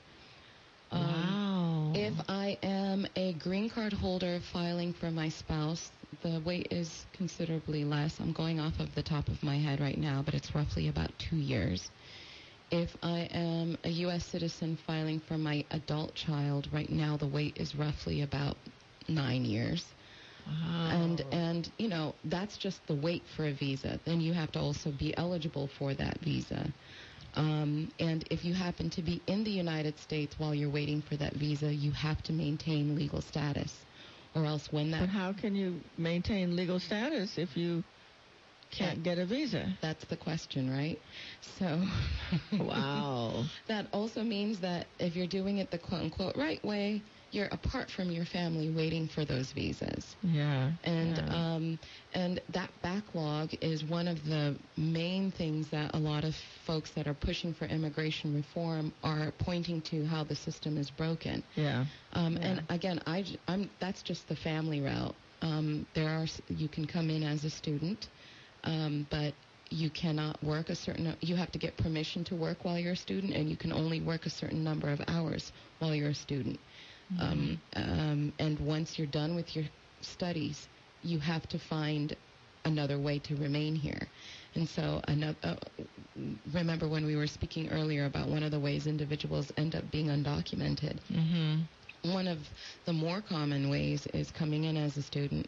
Um, 0.92 1.02
wow. 1.02 1.92
If 1.94 2.14
I 2.28 2.58
am 2.64 3.06
a 3.16 3.34
green 3.34 3.70
card 3.70 3.94
holder 3.94 4.40
filing 4.52 4.94
for 4.94 5.12
my 5.12 5.30
spouse, 5.30 5.92
the 6.24 6.42
wait 6.46 6.68
is 6.72 7.06
considerably 7.14 7.84
less. 7.86 8.20
I'm 8.20 8.34
going 8.34 8.60
off 8.60 8.80
of 8.80 8.96
the 8.96 9.04
top 9.04 9.28
of 9.28 9.44
my 9.44 9.58
head 9.58 9.80
right 9.80 9.98
now, 9.98 10.24
but 10.26 10.34
it's 10.34 10.56
roughly 10.56 10.88
about 10.88 11.12
two 11.20 11.38
years. 11.38 11.92
If 12.72 12.98
I 13.04 13.30
am 13.32 13.78
a 13.84 13.90
U.S. 13.90 14.26
citizen 14.26 14.78
filing 14.88 15.20
for 15.20 15.38
my 15.38 15.64
adult 15.72 16.16
child, 16.16 16.68
right 16.74 16.90
now 16.90 17.18
the 17.18 17.28
wait 17.28 17.58
is 17.58 17.76
roughly 17.76 18.22
about 18.24 18.58
nine 19.08 19.46
years. 19.46 19.86
Wow. 20.48 20.92
And 20.94 21.24
and 21.32 21.72
you 21.78 21.90
know 21.90 22.16
that's 22.24 22.58
just 22.58 22.88
the 22.88 22.96
wait 22.96 23.28
for 23.36 23.46
a 23.46 23.54
visa. 23.54 24.00
Then 24.06 24.20
you 24.22 24.34
have 24.34 24.52
to 24.54 24.60
also 24.60 24.92
be 24.92 25.16
eligible 25.18 25.68
for 25.68 25.94
that 25.96 26.20
visa. 26.22 26.74
Um, 27.36 27.90
and 28.00 28.24
if 28.32 28.44
you 28.46 28.54
happen 28.54 28.90
to 28.92 29.02
be 29.04 29.22
in 29.28 29.44
the 29.44 29.52
United 29.52 30.00
States 30.00 30.40
while 30.40 30.54
you're 30.56 30.70
waiting 30.70 31.02
for 31.02 31.16
that 31.18 31.34
visa, 31.36 31.74
you 31.74 31.92
have 31.92 32.22
to 32.24 32.34
maintain 32.34 32.96
legal 32.96 33.22
status, 33.22 33.86
or 34.36 34.46
else 34.46 34.72
when 34.72 34.92
that 34.92 35.02
but 35.02 35.10
how 35.10 35.34
can 35.34 35.56
you 35.56 35.84
maintain 35.98 36.56
legal 36.56 36.80
status 36.80 37.38
if 37.38 37.56
you 37.58 37.84
can't 38.72 39.04
get 39.04 39.18
a 39.18 39.26
visa? 39.26 39.78
that's 39.82 40.06
the 40.06 40.18
question, 40.18 40.70
right? 40.70 41.00
So 41.42 41.82
Wow. 42.60 43.46
that 43.68 43.88
also 43.94 44.24
means 44.24 44.60
that 44.62 44.88
if 45.00 45.16
you're 45.16 45.28
doing 45.28 45.58
it 45.58 45.72
the 45.72 45.78
quote 45.78 46.02
unquote 46.02 46.36
right 46.38 46.64
way, 46.64 47.04
you're 47.32 47.48
apart 47.52 47.90
from 47.90 48.10
your 48.12 48.26
family 48.26 48.70
waiting 48.70 49.08
for 49.08 49.26
those 49.26 49.52
visas. 49.52 50.16
Yeah. 50.22 50.72
And 50.84 51.18
yeah. 51.18 51.36
um, 51.56 51.80
and 52.14 52.42
that 52.54 52.70
backlog 52.82 53.50
is 53.62 53.84
one 53.84 54.08
of 54.08 54.24
the 54.26 54.58
main 54.78 55.32
things 55.32 55.70
that 55.72 55.92
a 55.94 56.00
lot 56.00 56.24
of 56.24 56.34
folks 56.66 56.92
that 56.96 57.08
are 57.08 57.14
pushing 57.14 57.54
for 57.54 57.66
immigration 57.66 58.34
reform 58.34 58.94
are 59.04 59.32
pointing 59.40 59.82
to 59.84 60.06
how 60.06 60.24
the 60.24 60.36
system 60.36 60.78
is 60.78 60.90
broken. 60.90 61.44
yeah. 61.56 61.86
Um, 62.14 62.34
Yeah. 62.38 62.48
And 62.48 62.64
again, 62.70 63.02
I, 63.06 63.26
I'm, 63.48 63.70
that's 63.80 64.02
just 64.02 64.28
the 64.28 64.36
family 64.36 64.82
route. 64.82 65.16
Um, 65.42 65.86
there 65.94 66.10
are 66.10 66.26
you 66.50 66.68
can 66.68 66.88
come 66.88 67.10
in 67.10 67.24
as 67.24 67.44
a 67.44 67.50
student, 67.50 68.08
um, 68.64 69.06
but 69.12 69.34
you 69.70 69.90
cannot 69.90 70.42
work 70.44 70.70
a 70.70 70.76
certain. 70.76 71.16
You 71.22 71.36
have 71.36 71.52
to 71.52 71.60
get 71.60 71.78
permission 71.78 72.24
to 72.26 72.36
work 72.36 72.64
while 72.64 72.80
you're 72.80 72.94
a 72.94 72.98
student, 72.98 73.34
and 73.34 73.50
you 73.50 73.58
can 73.58 73.72
only 73.72 74.02
work 74.02 74.26
a 74.26 74.30
certain 74.30 74.64
number 74.64 74.90
of 74.90 75.02
hours 75.08 75.52
while 75.80 75.94
you're 75.94 76.10
a 76.10 76.16
student. 76.16 76.60
Um, 77.20 77.62
um, 77.76 78.34
and 78.40 78.60
once 78.60 78.98
you're 78.98 79.08
done 79.08 79.36
with 79.36 79.56
your 79.56 79.66
studies, 80.02 80.68
you 81.04 81.20
have 81.20 81.48
to 81.50 81.60
find 81.60 82.16
another 82.66 83.00
way 83.00 83.20
to 83.20 83.36
remain 83.36 83.76
here. 83.76 84.08
And 84.56 84.68
so, 84.68 85.02
another, 85.08 85.38
uh, 85.44 85.56
remember 86.54 86.88
when 86.88 87.06
we 87.06 87.16
were 87.16 87.28
speaking 87.28 87.70
earlier 87.70 88.06
about 88.06 88.28
one 88.28 88.44
of 88.44 88.52
the 88.52 88.60
ways 88.60 88.88
individuals 88.88 89.52
end 89.58 89.76
up 89.76 89.90
being 89.92 90.08
undocumented. 90.08 90.98
Mm-hmm. 91.12 92.12
One 92.12 92.28
of 92.28 92.40
the 92.86 92.94
more 92.94 93.22
common 93.22 93.70
ways 93.70 94.08
is 94.14 94.32
coming 94.32 94.66
in 94.66 94.78
as 94.78 94.98
a 94.98 95.02
student. 95.02 95.48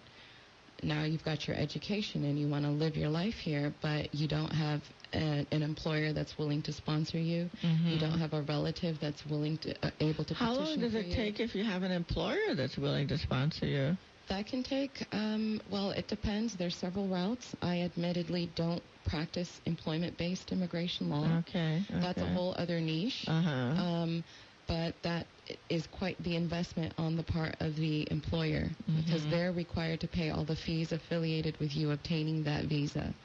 Now 0.84 1.04
you've 1.04 1.24
got 1.24 1.48
your 1.48 1.56
education 1.58 2.24
and 2.24 2.40
you 2.40 2.48
want 2.48 2.66
to 2.66 2.72
live 2.72 2.96
your 2.96 3.10
life 3.10 3.36
here, 3.36 3.74
but 3.82 4.14
you 4.14 4.28
don't 4.28 4.52
have 4.52 4.82
a, 5.14 5.46
an 5.52 5.62
employer 5.62 6.14
that's 6.14 6.38
willing 6.38 6.62
to 6.64 6.74
sponsor 6.74 7.18
you. 7.20 7.50
You 7.86 8.00
don't 8.00 8.20
have 8.20 8.34
a 8.34 8.42
relative 8.42 8.98
that's 9.00 9.26
willing 9.26 9.58
to 9.60 9.76
uh, 9.86 9.92
able 10.00 10.24
to 10.26 10.34
Mm-hmm. 10.34 10.46
How 10.46 10.54
long 10.54 10.80
does 10.80 10.96
it 10.96 11.08
you. 11.08 11.16
take 11.16 11.40
if 11.40 11.56
you 11.56 11.64
have 11.64 11.84
an 11.84 11.92
employer 11.92 12.56
that's 12.56 12.78
willing 12.78 13.08
to 13.10 13.18
sponsor 13.18 13.66
you? 13.66 13.98
That 14.30 14.46
can 14.46 14.64
take, 14.64 15.06
um, 15.12 15.60
well, 15.72 15.90
it 15.90 16.08
depends. 16.08 16.56
There's 16.56 16.76
several 16.76 17.08
routes. 17.08 17.56
I 17.64 17.82
admittedly 17.82 18.52
don't 18.56 18.84
practice 19.06 19.60
employment-based 19.66 20.52
immigration 20.52 21.10
law. 21.10 21.40
Okay. 21.40 21.82
That's 21.90 22.22
a 22.22 22.28
whole 22.28 22.54
other 22.58 22.80
niche. 22.80 23.26
Uh-huh. 23.28 23.50
Um, 23.50 24.24
but 24.70 25.04
that 25.04 25.28
is 25.70 25.88
quite 25.88 26.24
the 26.24 26.38
investment 26.38 26.94
on 27.00 27.18
the 27.18 27.24
part 27.24 27.58
of 27.62 27.76
the 27.76 28.08
employer 28.12 28.78
because 28.96 29.26
Mhm. 29.26 29.32
they're 29.32 29.54
required 29.54 30.02
to 30.02 30.08
pay 30.08 30.32
all 30.32 30.46
the 30.46 30.56
fees 30.56 30.94
affiliated 30.94 31.58
with 31.60 31.76
you 31.76 31.92
obtaining 31.92 32.44
that 32.46 32.66
visa. 32.66 33.16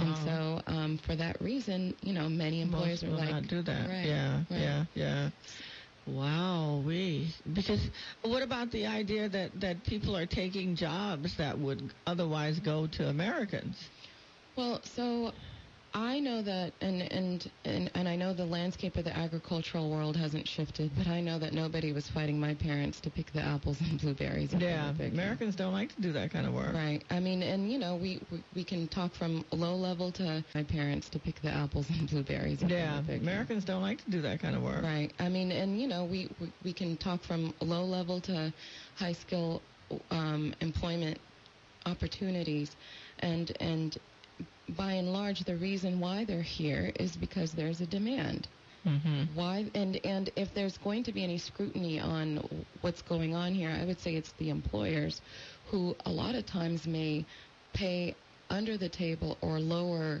And 0.00 0.16
so, 0.16 0.62
um, 0.66 0.98
for 0.98 1.16
that 1.16 1.40
reason, 1.42 1.96
you 2.02 2.14
know, 2.14 2.28
many 2.28 2.62
employers 2.62 3.02
Most 3.02 3.04
are 3.04 3.10
will 3.10 3.18
like, 3.18 3.30
not 3.30 3.48
do 3.48 3.62
that. 3.62 3.88
Right, 3.90 4.06
yeah, 4.08 4.44
right. 4.50 4.60
yeah, 4.60 4.84
yeah. 4.94 5.30
Wow, 6.06 6.82
we 6.86 7.34
because 7.52 7.90
what 8.22 8.42
about 8.42 8.70
the 8.72 8.86
idea 8.86 9.28
that 9.28 9.60
that 9.60 9.84
people 9.84 10.16
are 10.16 10.26
taking 10.26 10.76
jobs 10.76 11.36
that 11.36 11.58
would 11.58 11.94
otherwise 12.06 12.60
go 12.60 12.86
to 12.86 13.08
Americans? 13.08 13.90
Well, 14.56 14.82
so 14.84 15.32
I 15.94 16.20
know 16.20 16.42
that, 16.42 16.72
and, 16.80 17.00
and 17.02 17.50
and 17.64 17.90
and 17.94 18.08
I 18.08 18.14
know 18.16 18.34
the 18.34 18.44
landscape 18.44 18.96
of 18.96 19.04
the 19.04 19.16
agricultural 19.16 19.90
world 19.90 20.16
hasn't 20.16 20.46
shifted, 20.46 20.90
but 20.96 21.06
I 21.06 21.20
know 21.20 21.38
that 21.38 21.52
nobody 21.52 21.92
was 21.92 22.06
fighting 22.08 22.38
my 22.38 22.54
parents 22.54 23.00
to 23.00 23.10
pick 23.10 23.32
the 23.32 23.40
apples 23.40 23.80
and 23.80 24.00
blueberries. 24.00 24.52
Yeah. 24.52 24.92
Americans 25.00 25.56
don't 25.56 25.72
like 25.72 25.94
to 25.94 26.00
do 26.00 26.12
that 26.12 26.30
kind 26.30 26.46
of 26.46 26.52
work. 26.52 26.74
Right. 26.74 27.02
I 27.10 27.20
mean, 27.20 27.42
and 27.42 27.72
you 27.72 27.78
know, 27.78 27.96
we 27.96 28.20
we, 28.30 28.42
we 28.54 28.64
can 28.64 28.86
talk 28.88 29.14
from 29.14 29.44
low 29.50 29.74
level 29.76 30.12
to 30.12 30.44
my 30.54 30.62
parents 30.62 31.08
to 31.10 31.18
pick 31.18 31.40
the 31.42 31.50
apples 31.50 31.88
and 31.90 32.08
blueberries. 32.08 32.62
Yeah. 32.62 33.00
Americans 33.08 33.64
don't 33.64 33.82
like 33.82 34.04
to 34.04 34.10
do 34.10 34.20
that 34.22 34.40
kind 34.40 34.56
of 34.56 34.62
work. 34.62 34.82
Right. 34.82 35.12
I 35.18 35.28
mean, 35.28 35.52
and 35.52 35.80
you 35.80 35.88
know, 35.88 36.04
we 36.04 36.30
we, 36.40 36.52
we 36.64 36.72
can 36.72 36.96
talk 36.98 37.22
from 37.22 37.54
low 37.60 37.84
level 37.84 38.20
to 38.22 38.52
high 38.96 39.14
skill 39.14 39.62
um, 40.10 40.54
employment 40.60 41.18
opportunities, 41.86 42.76
and 43.20 43.56
and 43.60 43.96
by 44.76 44.92
and 44.92 45.12
large, 45.12 45.40
the 45.40 45.56
reason 45.56 46.00
why 46.00 46.24
they're 46.24 46.42
here 46.42 46.92
is 46.98 47.16
because 47.16 47.52
there's 47.52 47.80
a 47.80 47.86
demand. 47.86 48.48
Mm-hmm. 48.86 49.34
Why 49.34 49.66
and 49.74 50.00
and 50.04 50.30
if 50.36 50.54
there's 50.54 50.78
going 50.78 51.02
to 51.04 51.12
be 51.12 51.24
any 51.24 51.38
scrutiny 51.38 51.98
on 51.98 52.48
what's 52.80 53.02
going 53.02 53.34
on 53.34 53.52
here, 53.52 53.70
I 53.70 53.84
would 53.84 54.00
say 54.00 54.14
it's 54.14 54.32
the 54.38 54.50
employers 54.50 55.20
who 55.70 55.96
a 56.06 56.10
lot 56.10 56.34
of 56.34 56.46
times 56.46 56.86
may 56.86 57.24
pay 57.72 58.14
under 58.50 58.76
the 58.76 58.88
table 58.88 59.36
or 59.40 59.58
lower 59.58 60.20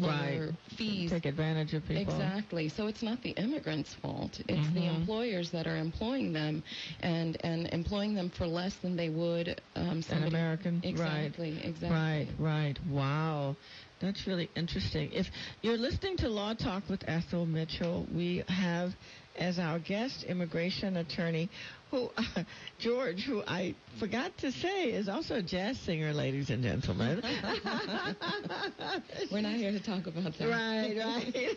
Right. 0.00 0.40
fees 0.76 1.10
Take 1.10 1.26
advantage 1.26 1.74
of 1.74 1.86
people. 1.86 2.14
Exactly. 2.14 2.68
So 2.68 2.86
it's 2.86 3.02
not 3.02 3.22
the 3.22 3.30
immigrants' 3.30 3.94
fault. 3.94 4.40
It's 4.48 4.68
the 4.70 4.86
Mhm. 4.86 5.00
employers 5.00 5.50
that 5.50 5.66
are 5.66 5.76
employing 5.76 6.32
them, 6.32 6.62
and 7.00 7.36
and 7.44 7.68
employing 7.72 8.14
them 8.14 8.30
for 8.30 8.46
less 8.46 8.74
than 8.76 8.96
they 8.96 9.08
would 9.10 9.60
um, 9.76 9.88
An 9.88 10.02
somebody. 10.02 10.30
American, 10.30 10.80
Exactly. 10.82 11.52
right? 11.52 11.64
Exactly. 11.64 11.96
Right, 11.96 12.28
right. 12.38 12.84
Wow. 12.86 13.56
That's 14.00 14.26
really 14.26 14.50
interesting. 14.56 15.10
If 15.12 15.30
you're 15.62 15.76
listening 15.78 16.16
to 16.18 16.28
Law 16.28 16.54
Talk 16.54 16.88
with 16.88 17.04
Ethel 17.06 17.46
Mitchell, 17.46 18.06
we 18.10 18.42
have 18.48 18.96
as 19.36 19.58
our 19.58 19.78
guest 19.78 20.24
immigration 20.24 20.96
attorney 20.96 21.48
who 21.92 22.08
uh, 22.16 22.22
Jorge, 22.82 23.20
who 23.22 23.42
I 23.46 23.74
forgot 24.00 24.36
to 24.38 24.50
say 24.50 24.90
is 24.92 25.08
also 25.08 25.36
a 25.36 25.42
jazz 25.42 25.78
singer, 25.80 26.12
ladies 26.12 26.50
and 26.50 26.62
gentlemen. 26.62 27.22
We're 29.30 29.42
not 29.42 29.52
here 29.54 29.72
to 29.72 29.80
talk 29.80 30.06
about 30.06 30.32
that. 30.38 30.48
Right, 30.48 30.96
right. 30.96 31.56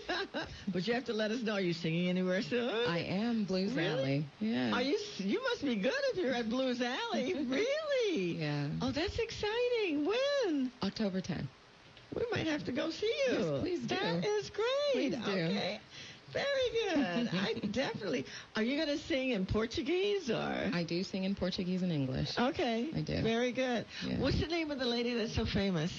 but 0.73 0.85
you 0.85 0.93
have 0.93 1.05
to 1.05 1.13
let 1.13 1.31
us 1.31 1.41
know. 1.41 1.53
Are 1.53 1.61
you 1.61 1.73
singing 1.73 2.09
anywhere 2.09 2.41
soon? 2.41 2.69
I 2.69 2.99
am 2.99 3.45
Blues 3.45 3.73
Really? 3.73 3.87
Alley. 3.87 4.25
Yeah. 4.41 4.73
Are 4.73 4.81
you? 4.81 4.99
You 5.17 5.41
must 5.41 5.63
be 5.63 5.75
good 5.77 5.93
if 6.11 6.17
you're 6.17 6.33
at 6.33 6.49
Blues 6.49 6.81
Alley. 6.81 7.33
really? 7.47 8.37
Yeah. 8.37 8.67
Oh, 8.81 8.91
that's 8.91 9.17
exciting. 9.17 10.05
When? 10.05 10.71
October 10.83 11.21
10th. 11.21 11.47
We 12.13 12.23
might 12.31 12.47
have 12.47 12.63
to 12.65 12.71
go 12.71 12.91
see 12.91 13.13
you. 13.27 13.33
Yes, 13.37 13.61
please 13.61 13.79
do. 13.81 13.95
That 13.95 14.25
is 14.25 14.49
great. 14.49 14.93
Please 14.93 15.15
do. 15.15 15.31
Okay. 15.31 15.79
Very 16.35 16.93
good. 17.03 17.29
I 17.33 17.53
definitely. 17.71 18.25
Are 18.55 18.63
you 18.63 18.77
going 18.83 18.97
to 18.97 19.03
sing 19.05 19.31
in 19.31 19.45
Portuguese 19.45 20.29
or? 20.29 20.69
I 20.73 20.83
do 20.87 21.03
sing 21.03 21.23
in 21.23 21.35
Portuguese 21.35 21.81
and 21.81 21.91
English. 21.91 22.37
Okay. 22.37 22.89
I 22.95 23.01
do. 23.01 23.21
Very 23.21 23.51
good. 23.51 23.85
Yeah. 24.05 24.19
What's 24.19 24.39
the 24.39 24.47
name 24.47 24.71
of 24.71 24.79
the 24.79 24.85
lady 24.85 25.13
that's 25.13 25.35
so 25.35 25.45
famous 25.45 25.91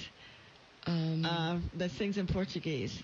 Um, 0.85 1.25
uh, 1.25 1.59
that 1.77 1.91
sings 1.91 2.17
in 2.17 2.27
Portuguese? 2.27 3.01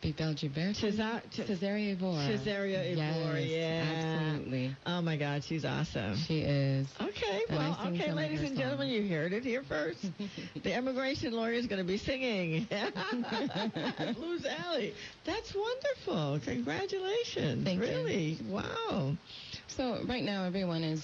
Bebel 0.00 0.32
Gilberto. 0.34 0.76
Cesar- 0.76 1.22
Ce- 1.32 1.40
Cesaria 1.44 1.92
Evora. 1.92 2.22
Cesaria 2.28 2.92
Evora, 2.92 3.40
Yes, 3.40 3.50
yeah. 3.50 4.22
absolutely. 4.30 4.76
Oh 4.86 5.02
my 5.02 5.16
God, 5.16 5.42
she's 5.42 5.64
awesome. 5.64 6.16
She 6.16 6.38
is. 6.40 6.86
Okay, 7.00 7.42
And 7.48 7.58
well, 7.58 7.78
okay, 7.88 8.12
ladies 8.12 8.42
and 8.42 8.56
gentlemen, 8.56 8.88
you 8.90 9.08
heard 9.08 9.32
it 9.32 9.42
here 9.44 9.64
first. 9.68 9.98
the 10.62 10.76
immigration 10.76 11.32
lawyer 11.32 11.52
is 11.52 11.66
going 11.66 11.80
to 11.80 11.86
be 11.86 11.98
singing 11.98 12.68
Blues 14.14 14.46
Alley. 14.46 14.94
That's 15.24 15.52
wonderful. 15.54 16.40
Congratulations. 16.44 17.64
Thank 17.64 17.80
you. 17.82 17.88
really? 17.88 18.38
Wow. 18.48 19.16
So 19.66 20.04
right 20.08 20.22
now, 20.22 20.44
everyone 20.44 20.84
is 20.84 21.02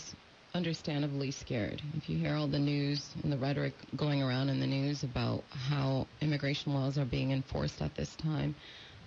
understandably 0.55 1.33
scared. 1.33 1.83
If 1.97 2.09
you 2.09 2.17
hear 2.17 2.35
all 2.37 2.47
the 2.47 2.61
news 2.61 3.05
and 3.25 3.33
the 3.33 3.37
rhetoric 3.37 3.75
going 3.97 4.23
around 4.23 4.51
in 4.51 4.61
the 4.61 4.67
news 4.69 5.03
about 5.03 5.43
how 5.51 6.07
immigration 6.21 6.75
laws 6.75 6.97
are 6.97 7.05
being 7.05 7.33
enforced 7.33 7.83
at 7.83 7.97
this 7.97 8.15
time, 8.23 8.55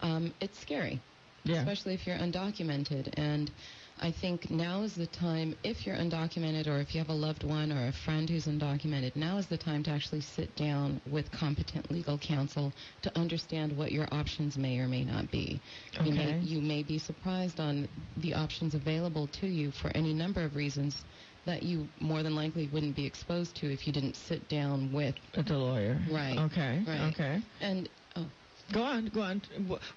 um, 0.01 0.33
it's 0.41 0.59
scary, 0.59 0.99
Yeah. 1.43 1.57
especially 1.59 1.93
if 1.93 2.05
you're 2.07 2.17
undocumented. 2.17 3.09
And 3.17 3.51
I 3.99 4.11
think 4.11 4.51
now 4.51 4.83
is 4.83 4.93
the 4.95 5.07
time, 5.07 5.55
if 5.63 5.85
you're 5.85 5.95
undocumented 5.95 6.67
or 6.67 6.77
if 6.79 6.93
you 6.93 6.99
have 6.99 7.09
a 7.09 7.13
loved 7.13 7.43
one 7.43 7.71
or 7.71 7.87
a 7.87 7.91
friend 7.91 8.29
who's 8.29 8.45
undocumented, 8.45 9.15
now 9.15 9.37
is 9.37 9.47
the 9.47 9.57
time 9.57 9.81
to 9.83 9.91
actually 9.91 10.21
sit 10.21 10.55
down 10.55 11.01
with 11.09 11.31
competent 11.31 11.89
legal 11.89 12.17
counsel 12.19 12.73
to 13.01 13.17
understand 13.17 13.75
what 13.75 13.91
your 13.91 14.07
options 14.11 14.55
may 14.57 14.77
or 14.79 14.87
may 14.87 15.03
not 15.03 15.31
be. 15.31 15.59
You, 16.03 16.11
may, 16.13 16.27
Okay. 16.27 16.39
you 16.41 16.61
may 16.61 16.83
be 16.83 16.99
surprised 16.99 17.59
on 17.59 17.87
the 18.17 18.35
options 18.35 18.75
available 18.75 19.27
to 19.27 19.47
you 19.47 19.71
for 19.71 19.89
any 19.95 20.13
number 20.13 20.43
of 20.43 20.55
reasons 20.55 21.03
that 21.45 21.63
you 21.63 21.87
more 22.01 22.21
than 22.23 22.35
likely 22.35 22.67
wouldn't 22.67 22.95
be 22.95 23.05
exposed 23.05 23.55
to 23.55 23.71
if 23.71 23.87
you 23.87 23.93
didn't 23.93 24.15
sit 24.15 24.47
down 24.49 24.91
with. 24.91 25.15
The 25.33 25.57
lawyer. 25.57 25.97
Right, 26.11 26.37
Okay. 26.37 26.83
right. 26.85 27.13
Okay. 27.13 27.41
And 27.61 27.89
Go 28.73 28.81
on. 28.83 29.07
Go 29.13 29.21
on. 29.21 29.41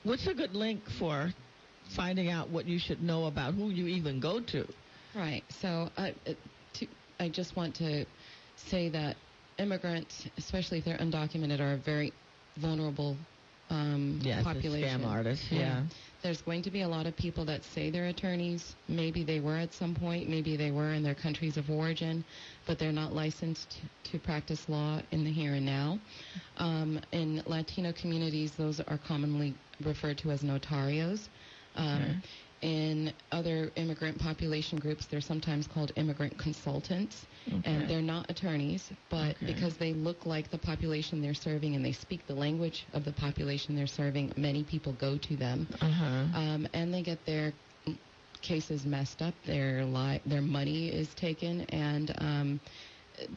What's 0.04 0.26
a 0.26 0.34
good 0.34 0.54
link 0.54 0.82
for 0.98 1.30
finding 1.96 2.30
out 2.30 2.50
what 2.50 2.66
you 2.66 2.78
should 2.78 3.02
know 3.02 3.24
about 3.26 3.54
who 3.54 3.70
you 3.70 3.86
even 3.86 4.20
go 4.20 4.40
to? 4.40 4.66
Right. 5.14 5.42
So 5.60 5.88
I, 5.96 6.14
uh, 6.26 6.32
to, 6.74 6.86
I 7.18 7.28
just 7.28 7.56
want 7.56 7.74
to 7.76 8.06
say 8.56 8.88
that 8.90 9.16
immigrants, 9.58 10.26
especially 10.38 10.78
if 10.78 10.84
they're 10.84 10.98
undocumented, 10.98 11.60
are 11.60 11.74
a 11.74 11.78
very 11.78 12.12
vulnerable 12.58 13.16
um, 13.70 14.20
Yes, 14.22 14.44
population. 14.44 15.00
scam 15.02 15.06
artists. 15.06 15.46
Yeah. 15.50 15.84
There's 16.22 16.42
going 16.42 16.62
to 16.62 16.70
be 16.70 16.82
a 16.82 16.88
lot 16.88 17.06
of 17.06 17.16
people 17.16 17.44
that 17.46 17.62
say 17.64 17.90
they're 17.90 18.06
attorneys. 18.08 18.74
Maybe 18.88 19.24
they 19.24 19.40
were 19.40 19.56
at 19.56 19.72
some 19.72 19.94
point. 19.94 20.28
Maybe 20.28 20.56
they 20.56 20.70
were 20.70 20.92
in 20.92 21.02
their 21.02 21.14
countries 21.14 21.56
of 21.56 21.70
origin, 21.70 22.24
but 22.66 22.78
they're 22.78 22.92
not 22.92 23.12
licensed 23.14 23.78
to 24.04 24.18
practice 24.18 24.68
law 24.68 25.00
in 25.12 25.24
the 25.24 25.32
here 25.32 25.54
and 25.54 25.64
now. 25.64 25.98
Um, 26.58 27.00
in 27.12 27.42
Latino 27.46 27.92
communities, 27.92 28.52
those 28.52 28.80
are 28.80 28.98
commonly 28.98 29.54
referred 29.84 30.18
to 30.18 30.30
as 30.30 30.42
notarios. 30.42 31.28
Um, 31.76 32.02
Okay. 32.02 32.16
In 32.62 33.12
other 33.32 33.72
immigrant 33.76 34.18
population 34.18 34.78
groups, 34.78 35.06
they're 35.06 35.22
sometimes 35.22 35.66
called 35.66 35.92
immigrant 35.96 36.36
consultants, 36.38 37.26
Okay. 37.48 37.60
and 37.64 37.88
they're 37.88 38.02
not 38.02 38.30
attorneys, 38.30 38.92
but 39.08 39.36
Okay. 39.36 39.46
because 39.46 39.78
they 39.78 39.94
look 39.94 40.26
like 40.26 40.50
the 40.50 40.58
population 40.58 41.22
they're 41.22 41.32
serving 41.32 41.74
and 41.74 41.82
they 41.84 41.92
speak 41.92 42.26
the 42.26 42.34
language 42.34 42.86
of 42.92 43.04
the 43.04 43.12
population 43.12 43.74
they're 43.74 43.86
serving, 43.86 44.32
many 44.36 44.62
people 44.62 44.92
go 44.92 45.16
to 45.16 45.36
them, 45.36 45.66
Uh 45.80 45.86
huh. 45.88 46.04
um, 46.38 46.68
and 46.74 46.92
they 46.92 47.02
get 47.02 47.24
their 47.24 47.54
cases 48.42 48.84
messed 48.84 49.22
up. 49.22 49.34
Their 49.44 49.84
li- 49.86 50.20
their 50.26 50.42
money 50.42 50.88
is 50.88 51.14
taken, 51.14 51.62
and 51.70 52.14
um, 52.18 52.60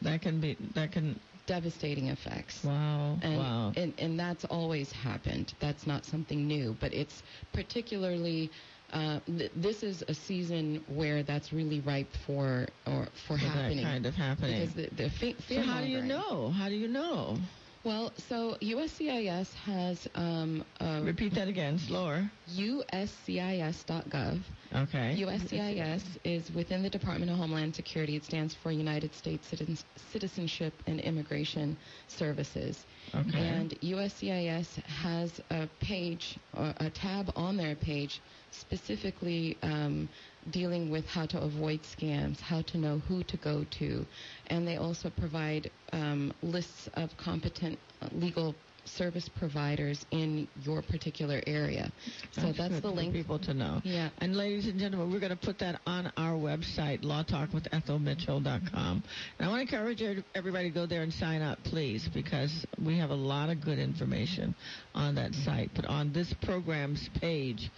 that 0.02 0.20
can 0.20 0.40
be. 0.40 0.56
That 0.74 0.92
can. 0.92 1.18
devastating 1.46 2.06
effects. 2.08 2.64
Wow. 2.64 3.18
And, 3.22 3.36
wow. 3.38 3.72
and 3.76 3.92
and 3.98 4.18
that's 4.18 4.46
always 4.46 4.90
happened. 4.92 5.52
That's 5.60 5.86
not 5.86 6.06
something 6.06 6.46
new, 6.46 6.74
but 6.80 6.92
it's 6.94 7.22
particularly. 7.52 8.50
Uh, 8.92 9.18
th- 9.26 9.50
this 9.56 9.82
is 9.82 10.04
a 10.08 10.14
season 10.14 10.84
where 10.86 11.22
that's 11.22 11.52
really 11.52 11.80
ripe 11.80 12.12
for 12.26 12.66
or 12.86 13.06
for, 13.26 13.36
for 13.38 13.44
that 13.44 13.48
happening 13.48 13.84
kind 13.84 14.06
of 14.06 14.14
happening. 14.14 14.60
because 14.60 14.74
the, 14.74 14.88
the 14.94 15.10
fe- 15.10 15.36
so 15.48 15.60
how 15.62 15.80
do 15.80 15.88
you 15.88 16.02
know? 16.02 16.50
How 16.50 16.68
do 16.68 16.74
you 16.74 16.86
know? 16.88 17.36
Well, 17.82 18.12
so 18.16 18.56
USCIS 18.62 19.52
has 19.54 20.08
um, 20.14 20.64
Repeat 20.80 21.34
that 21.34 21.48
again, 21.48 21.78
slower. 21.78 22.30
USCIS.gov. 22.52 24.40
Okay. 24.74 25.16
USCIS 25.18 26.02
is 26.24 26.50
within 26.54 26.82
the 26.82 26.90
Department 26.90 27.30
of 27.30 27.38
Homeland 27.38 27.74
Security. 27.74 28.16
It 28.16 28.24
stands 28.24 28.54
for 28.54 28.70
United 28.72 29.14
States 29.14 29.46
Citizens- 29.48 29.84
Citizenship 30.12 30.74
and 30.86 31.00
Immigration 31.00 31.76
Services. 32.08 32.84
Okay. 33.14 33.38
And 33.38 33.70
USCIS 33.80 34.82
has 34.84 35.40
a 35.50 35.68
page, 35.80 36.38
or 36.56 36.74
a 36.78 36.90
tab 36.90 37.32
on 37.36 37.56
their 37.56 37.76
page, 37.76 38.20
specifically 38.50 39.56
um, 39.62 40.08
dealing 40.50 40.90
with 40.90 41.06
how 41.06 41.26
to 41.26 41.40
avoid 41.40 41.80
scams, 41.82 42.40
how 42.40 42.62
to 42.62 42.78
know 42.78 42.98
who 43.08 43.22
to 43.24 43.36
go 43.38 43.64
to, 43.78 44.04
and 44.48 44.66
they 44.66 44.76
also 44.76 45.10
provide 45.10 45.70
um, 45.92 46.32
lists 46.42 46.88
of 46.94 47.16
competent 47.16 47.78
uh, 48.02 48.08
legal 48.12 48.54
service 48.86 49.28
providers 49.38 50.04
in 50.10 50.46
your 50.62 50.82
particular 50.82 51.40
area. 51.46 51.90
So 52.32 52.42
that's, 52.52 52.58
good 52.58 52.72
the 52.72 52.80
for 52.82 52.88
link. 52.88 53.12
people 53.12 53.38
to 53.40 53.54
know. 53.54 53.80
Yeah. 53.84 54.10
And 54.18 54.36
ladies 54.36 54.66
and 54.66 54.78
gentlemen, 54.78 55.12
we're 55.12 55.20
going 55.20 55.30
to 55.36 55.36
put 55.36 55.58
that 55.60 55.80
on 55.86 56.12
our 56.16 56.34
website, 56.34 57.02
lawtalkwithethelmitchell.com. 57.02 59.02
And 59.38 59.46
I 59.46 59.48
want 59.50 59.68
to 59.68 59.76
encourage 59.76 60.02
er- 60.02 60.24
everybody 60.34 60.68
to 60.70 60.74
go 60.74 60.86
there 60.86 61.02
and 61.02 61.12
sign 61.12 61.42
up, 61.42 61.58
please, 61.64 62.08
because 62.12 62.66
we 62.84 62.98
have 62.98 63.10
a 63.10 63.14
lot 63.14 63.50
of 63.50 63.60
good 63.62 63.78
information 63.78 64.54
on 64.94 65.14
that 65.16 65.34
site. 65.34 65.70
But 65.74 65.86
on 65.86 66.12
this 66.12 66.32
program's 66.42 67.08
page, 67.20 67.70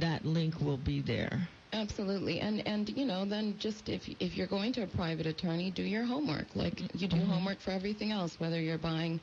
that 0.00 0.24
link 0.24 0.60
will 0.60 0.78
be 0.78 1.00
there. 1.02 1.48
Absolutely, 1.72 2.40
and 2.40 2.66
and 2.66 2.88
you 2.90 3.04
know, 3.04 3.24
then 3.26 3.56
just 3.58 3.88
if 3.88 4.02
if 4.20 4.36
you're 4.36 4.46
going 4.46 4.72
to 4.74 4.82
a 4.82 4.86
private 4.86 5.26
attorney, 5.26 5.70
do 5.70 5.82
your 5.82 6.04
homework. 6.04 6.46
Like 6.54 6.80
you 6.94 7.08
do 7.08 7.16
Mhm. 7.16 7.26
homework 7.26 7.60
for 7.60 7.72
everything 7.72 8.12
else, 8.12 8.38
whether 8.38 8.60
you're 8.60 8.78
buying 8.78 9.20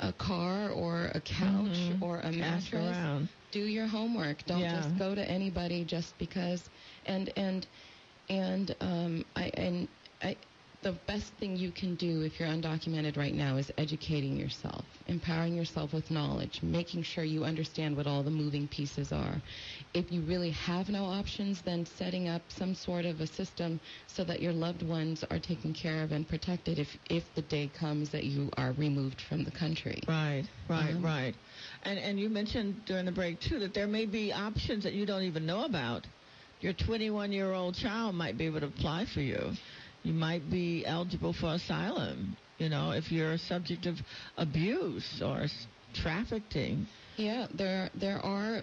a 0.00 0.12
car 0.12 0.70
or 0.70 1.06
a 1.14 1.20
couch 1.20 1.90
Mhm. 1.90 2.02
or 2.02 2.20
a 2.20 2.32
mattress. 2.32 2.96
around. 2.96 3.28
Do 3.50 3.60
your 3.64 3.86
homework. 3.86 4.44
Don't 4.46 4.60
Yeah. 4.60 4.76
just 4.76 4.96
go 4.96 5.14
to 5.14 5.30
anybody 5.30 5.84
just 5.84 6.18
because. 6.18 6.70
And 7.06 7.30
and 7.36 7.66
and 8.28 8.74
um, 8.80 9.24
I 9.36 9.50
and 9.54 9.88
I. 10.22 10.36
The 10.82 10.92
best 11.08 11.32
thing 11.34 11.56
you 11.56 11.72
can 11.72 11.96
do 11.96 12.22
if 12.22 12.38
you're 12.38 12.48
undocumented 12.48 13.16
right 13.16 13.34
now 13.34 13.56
is 13.56 13.68
educating 13.78 14.36
yourself, 14.36 14.84
empowering 15.08 15.54
yourself 15.56 15.92
with 15.92 16.08
knowledge, 16.08 16.62
making 16.62 17.02
sure 17.02 17.24
you 17.24 17.42
understand 17.42 17.96
what 17.96 18.06
all 18.06 18.22
the 18.22 18.30
moving 18.30 18.68
pieces 18.68 19.10
are. 19.10 19.42
If 19.92 20.12
you 20.12 20.22
really 20.22 20.50
have 20.50 20.88
no 20.88 21.04
options, 21.04 21.62
then 21.62 21.84
setting 21.84 22.28
up 22.28 22.42
some 22.52 22.76
sort 22.76 23.06
of 23.06 23.20
a 23.20 23.26
system 23.26 23.80
so 24.06 24.22
that 24.24 24.40
your 24.40 24.52
loved 24.52 24.84
ones 24.84 25.24
are 25.32 25.40
taken 25.40 25.74
care 25.74 26.04
of 26.04 26.12
and 26.12 26.28
protected 26.28 26.78
if, 26.78 26.96
if 27.10 27.24
the 27.34 27.42
day 27.42 27.68
comes 27.68 28.10
that 28.10 28.22
you 28.24 28.48
are 28.56 28.70
removed 28.72 29.20
from 29.28 29.42
the 29.42 29.50
country. 29.50 30.00
Right, 30.06 30.44
right, 30.68 30.94
Um, 30.94 31.02
right. 31.04 31.34
And 31.82 31.98
and 31.98 32.20
you 32.20 32.28
mentioned 32.28 32.84
during 32.84 33.04
the 33.04 33.12
break 33.12 33.40
too 33.40 33.58
that 33.58 33.74
there 33.74 33.88
may 33.88 34.06
be 34.06 34.32
options 34.32 34.84
that 34.84 34.92
you 34.92 35.06
don't 35.06 35.24
even 35.24 35.44
know 35.44 35.64
about. 35.64 36.06
Your 36.60 36.72
21 36.72 37.30
year 37.32 37.52
old 37.52 37.74
child 37.76 38.14
might 38.14 38.36
be 38.36 38.46
able 38.46 38.60
to 38.60 38.66
apply 38.66 39.06
for 39.06 39.20
you. 39.20 39.52
You 40.08 40.14
might 40.14 40.48
be 40.50 40.86
eligible 40.86 41.34
for 41.34 41.52
asylum. 41.52 42.34
You 42.56 42.70
know, 42.70 42.92
if 42.92 43.12
you're 43.12 43.32
a 43.32 43.38
subject 43.38 43.84
of 43.84 43.96
abuse 44.38 45.20
or 45.22 45.46
trafficking. 46.02 46.86
Yeah, 47.18 47.46
there 47.52 47.90
there 47.94 48.18
are 48.24 48.62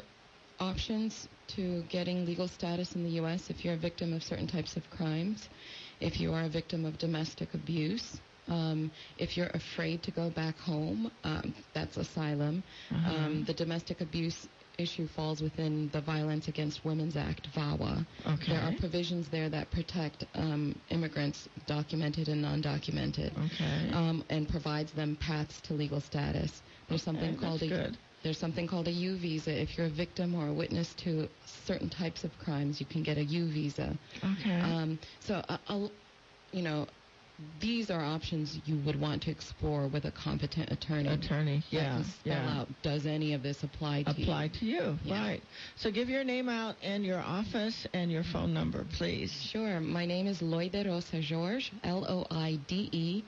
options 0.59 1.27
to 1.55 1.83
getting 1.91 2.25
legal 2.25 2.47
status 2.47 2.95
in 2.95 3.03
the 3.03 3.11
U.S. 3.21 3.41
if 3.51 3.63
you're 3.63 3.75
a 3.75 3.77
victim 3.89 4.11
of 4.13 4.23
certain 4.23 4.47
types 4.47 4.75
of 4.75 4.89
crimes, 4.89 5.47
if 6.01 6.19
you 6.19 6.33
are 6.33 6.45
a 6.45 6.49
victim 6.49 6.83
of 6.83 6.97
domestic 6.97 7.53
abuse, 7.53 8.07
Um, 8.47 8.91
if 9.17 9.37
you're 9.37 9.53
afraid 9.53 10.03
to 10.03 10.11
go 10.11 10.29
back 10.29 10.57
home, 10.57 11.11
um, 11.23 11.53
that's 11.73 11.97
asylum. 11.97 12.63
Uh-huh. 12.91 13.15
Um, 13.15 13.43
the 13.49 13.53
domestic 13.53 14.01
abuse 14.01 14.47
issue 14.77 15.07
falls 15.15 15.41
within 15.41 15.89
the 15.93 16.01
Violence 16.01 16.47
Against 16.47 16.83
Women's 16.85 17.15
Act, 17.15 17.47
VAWA. 17.55 18.05
Okay. 18.27 18.51
There 18.53 18.61
are 18.61 18.73
provisions 18.79 19.29
there 19.29 19.49
that 19.49 19.71
protect 19.71 20.25
um, 20.35 20.75
immigrants, 20.89 21.47
documented 21.67 22.27
and 22.27 22.41
non-documented, 22.41 23.31
Okay. 23.37 23.89
um, 23.93 24.23
and 24.29 24.47
provides 24.47 24.91
them 24.93 25.15
paths 25.19 25.59
to 25.61 25.73
legal 25.73 26.01
status. 26.01 26.61
There's 26.89 27.03
something 27.03 27.31
Okay, 27.35 27.39
called 27.45 27.63
a 27.63 27.67
good. 27.67 27.97
there's 28.23 28.37
something 28.37 28.67
called 28.67 28.87
a 28.87 28.91
U 28.91 29.17
visa. 29.17 29.51
If 29.61 29.77
you're 29.77 29.87
a 29.87 29.89
victim 29.89 30.35
or 30.35 30.47
a 30.47 30.53
witness 30.53 30.93
to 31.03 31.27
certain 31.65 31.89
types 31.89 32.23
of 32.23 32.31
crimes, 32.39 32.79
you 32.79 32.85
can 32.85 33.03
get 33.03 33.17
a 33.17 33.23
U 33.23 33.45
visa. 33.51 33.95
Okay. 34.23 34.59
Um, 34.59 34.99
so, 35.19 35.35
uh, 35.47 35.57
I'll, 35.67 35.91
you 36.51 36.61
know, 36.63 36.87
these 37.59 37.89
are 37.91 38.01
options 38.03 38.59
you 38.65 38.77
would 38.85 38.99
want 38.99 39.23
to 39.23 39.31
explore 39.31 39.87
with 39.87 40.05
a 40.05 40.11
competent 40.11 40.71
attorney. 40.71 41.09
Attorney. 41.09 41.63
Yeah. 41.69 42.01
spell 42.03 42.33
Yeah. 42.33 42.59
out 42.61 42.67
does 42.81 43.05
any 43.05 43.33
of 43.33 43.43
this 43.43 43.61
apply 43.63 44.03
to 44.03 44.11
Apply 44.11 44.45
you? 44.45 44.49
to 44.59 44.65
you. 44.65 44.99
Yeah. 45.03 45.21
Right. 45.27 45.41
So 45.75 45.91
give 45.91 46.07
your 46.09 46.23
name 46.23 46.47
out 46.47 46.75
and 46.81 47.03
your 47.05 47.19
office 47.19 47.85
and 47.93 48.11
your 48.11 48.23
phone 48.23 48.53
number, 48.53 48.85
please. 48.97 49.31
Sure. 49.51 49.79
My 49.81 50.05
name 50.05 50.27
is 50.27 50.41
Loide 50.41 50.85
Rosa 50.87 51.21
Jorge, 51.21 51.65
L 51.83 52.05
O 52.07 52.25
I 52.33 52.57
D 52.67 52.89
E 52.91 53.23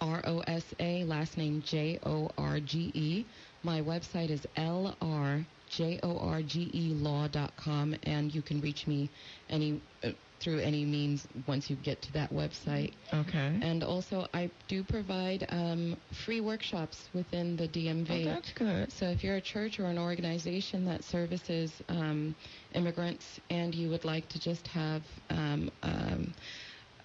R 0.00 0.20
O 0.24 0.40
S 0.40 0.64
A, 0.80 1.04
last 1.04 1.36
name 1.36 1.62
J 1.66 1.98
O 2.04 2.30
R 2.38 2.60
G 2.60 2.90
E. 2.94 3.24
My 3.64 3.80
website 3.80 4.30
is 4.30 4.46
L 4.56 4.96
R 5.00 5.44
J 5.70 5.98
O 6.02 6.18
R 6.18 6.42
G 6.42 6.70
E 6.72 6.92
law.com, 6.94 7.94
and 8.02 8.34
you 8.34 8.42
can 8.42 8.60
reach 8.60 8.86
me 8.86 9.08
any 9.48 9.80
uh, 10.04 10.10
through 10.42 10.58
any 10.58 10.84
means 10.84 11.26
once 11.46 11.70
you 11.70 11.76
get 11.76 12.02
to 12.02 12.12
that 12.12 12.32
website. 12.32 12.94
Okay. 13.12 13.58
And 13.62 13.82
also, 13.84 14.26
I 14.34 14.50
do 14.68 14.82
provide 14.82 15.46
um, 15.48 15.96
free 16.24 16.40
workshops 16.40 17.08
within 17.12 17.56
the 17.56 17.68
DMV. 17.68 18.22
Oh, 18.22 18.24
that's 18.24 18.52
good. 18.52 18.92
So 18.92 19.06
if 19.06 19.22
you're 19.22 19.36
a 19.36 19.40
church 19.40 19.78
or 19.78 19.86
an 19.86 19.98
organization 19.98 20.84
that 20.86 21.04
services 21.04 21.72
um, 21.88 22.34
immigrants 22.74 23.40
and 23.50 23.74
you 23.74 23.88
would 23.90 24.04
like 24.04 24.28
to 24.30 24.40
just 24.40 24.66
have 24.68 25.02
um, 25.30 25.70
um, 25.82 26.34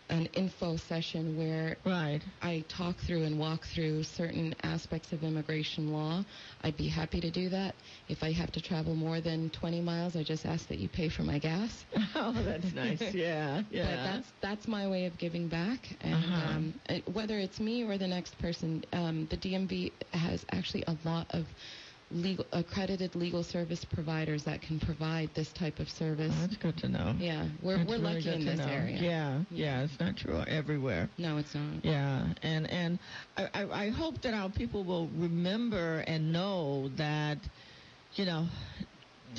an 0.10 0.26
info 0.28 0.76
session 0.78 1.36
where 1.36 1.78
Right. 1.86 2.24
I 2.42 2.66
talk 2.68 2.98
through 3.02 3.24
and 3.24 3.38
walk 3.40 3.66
through 3.66 4.04
certain 4.04 4.56
aspects 4.64 5.12
of 5.12 5.24
immigration 5.24 5.92
law, 5.92 6.24
I'd 6.62 6.78
be 6.78 6.88
happy 6.88 7.20
to 7.22 7.32
do 7.32 7.50
that. 7.50 7.76
If 8.08 8.24
I 8.24 8.32
have 8.32 8.52
to 8.54 8.62
travel 8.62 8.96
more 8.96 9.22
than 9.22 9.50
20 9.50 9.82
miles, 9.82 10.16
I 10.16 10.24
just 10.24 10.46
ask 10.46 10.68
that 10.68 10.80
you 10.80 10.90
pay 10.90 11.10
for 11.10 11.24
my 11.24 11.40
gas. 11.40 11.86
Oh, 12.16 12.34
that's 12.44 12.74
nice. 12.74 13.02
Yeah. 13.14 13.64
Yeah. 13.70 13.84
But 13.84 14.04
that's 14.04 14.34
that's 14.42 14.68
my 14.68 14.88
way 14.88 15.06
of 15.06 15.18
giving 15.18 15.48
back, 15.50 15.98
and 16.02 16.14
Uh-huh. 16.14 16.48
um, 16.48 16.80
whether 17.12 17.38
it's 17.38 17.60
me 17.60 17.84
or 17.84 17.98
the 17.98 18.08
next 18.08 18.38
person, 18.38 18.84
um, 18.94 19.28
the 19.28 19.38
DMV 19.38 19.94
has 20.14 20.46
actually 20.52 20.84
a 20.88 20.98
lot 21.04 21.28
of 21.32 21.48
legal 22.12 22.46
accredited 22.54 23.16
legal 23.16 23.44
service 23.44 23.84
providers 23.84 24.44
that 24.46 24.62
can 24.62 24.80
provide 24.80 25.30
this 25.36 25.52
type 25.52 25.80
of 25.80 25.90
service. 25.90 26.32
Oh, 26.36 26.42
that's 26.42 26.58
good 26.58 26.78
to 26.78 26.88
know. 26.88 27.14
yeah, 27.20 27.46
we're 27.62 27.78
That's 27.78 27.90
we're 27.90 27.98
really 28.00 28.16
lucky 28.16 28.34
in 28.34 28.46
this 28.46 28.60
know. 28.60 28.66
area. 28.68 28.98
Yeah, 29.02 29.40
yeah, 29.52 29.84
it's 29.84 30.00
not 30.00 30.16
true 30.16 30.42
everywhere. 30.48 31.10
No, 31.18 31.38
it's 31.38 31.54
not. 31.54 31.84
Yeah, 31.84 32.28
and 32.44 32.70
and 32.70 33.00
I, 33.38 33.50
I, 33.54 33.84
I 33.86 33.90
hope 33.90 34.22
that 34.22 34.34
our 34.34 34.50
people 34.50 34.84
will 34.84 35.08
remember 35.18 36.00
and 36.08 36.32
know 36.32 36.90
that, 36.98 37.38
you 38.16 38.26
know, 38.26 38.48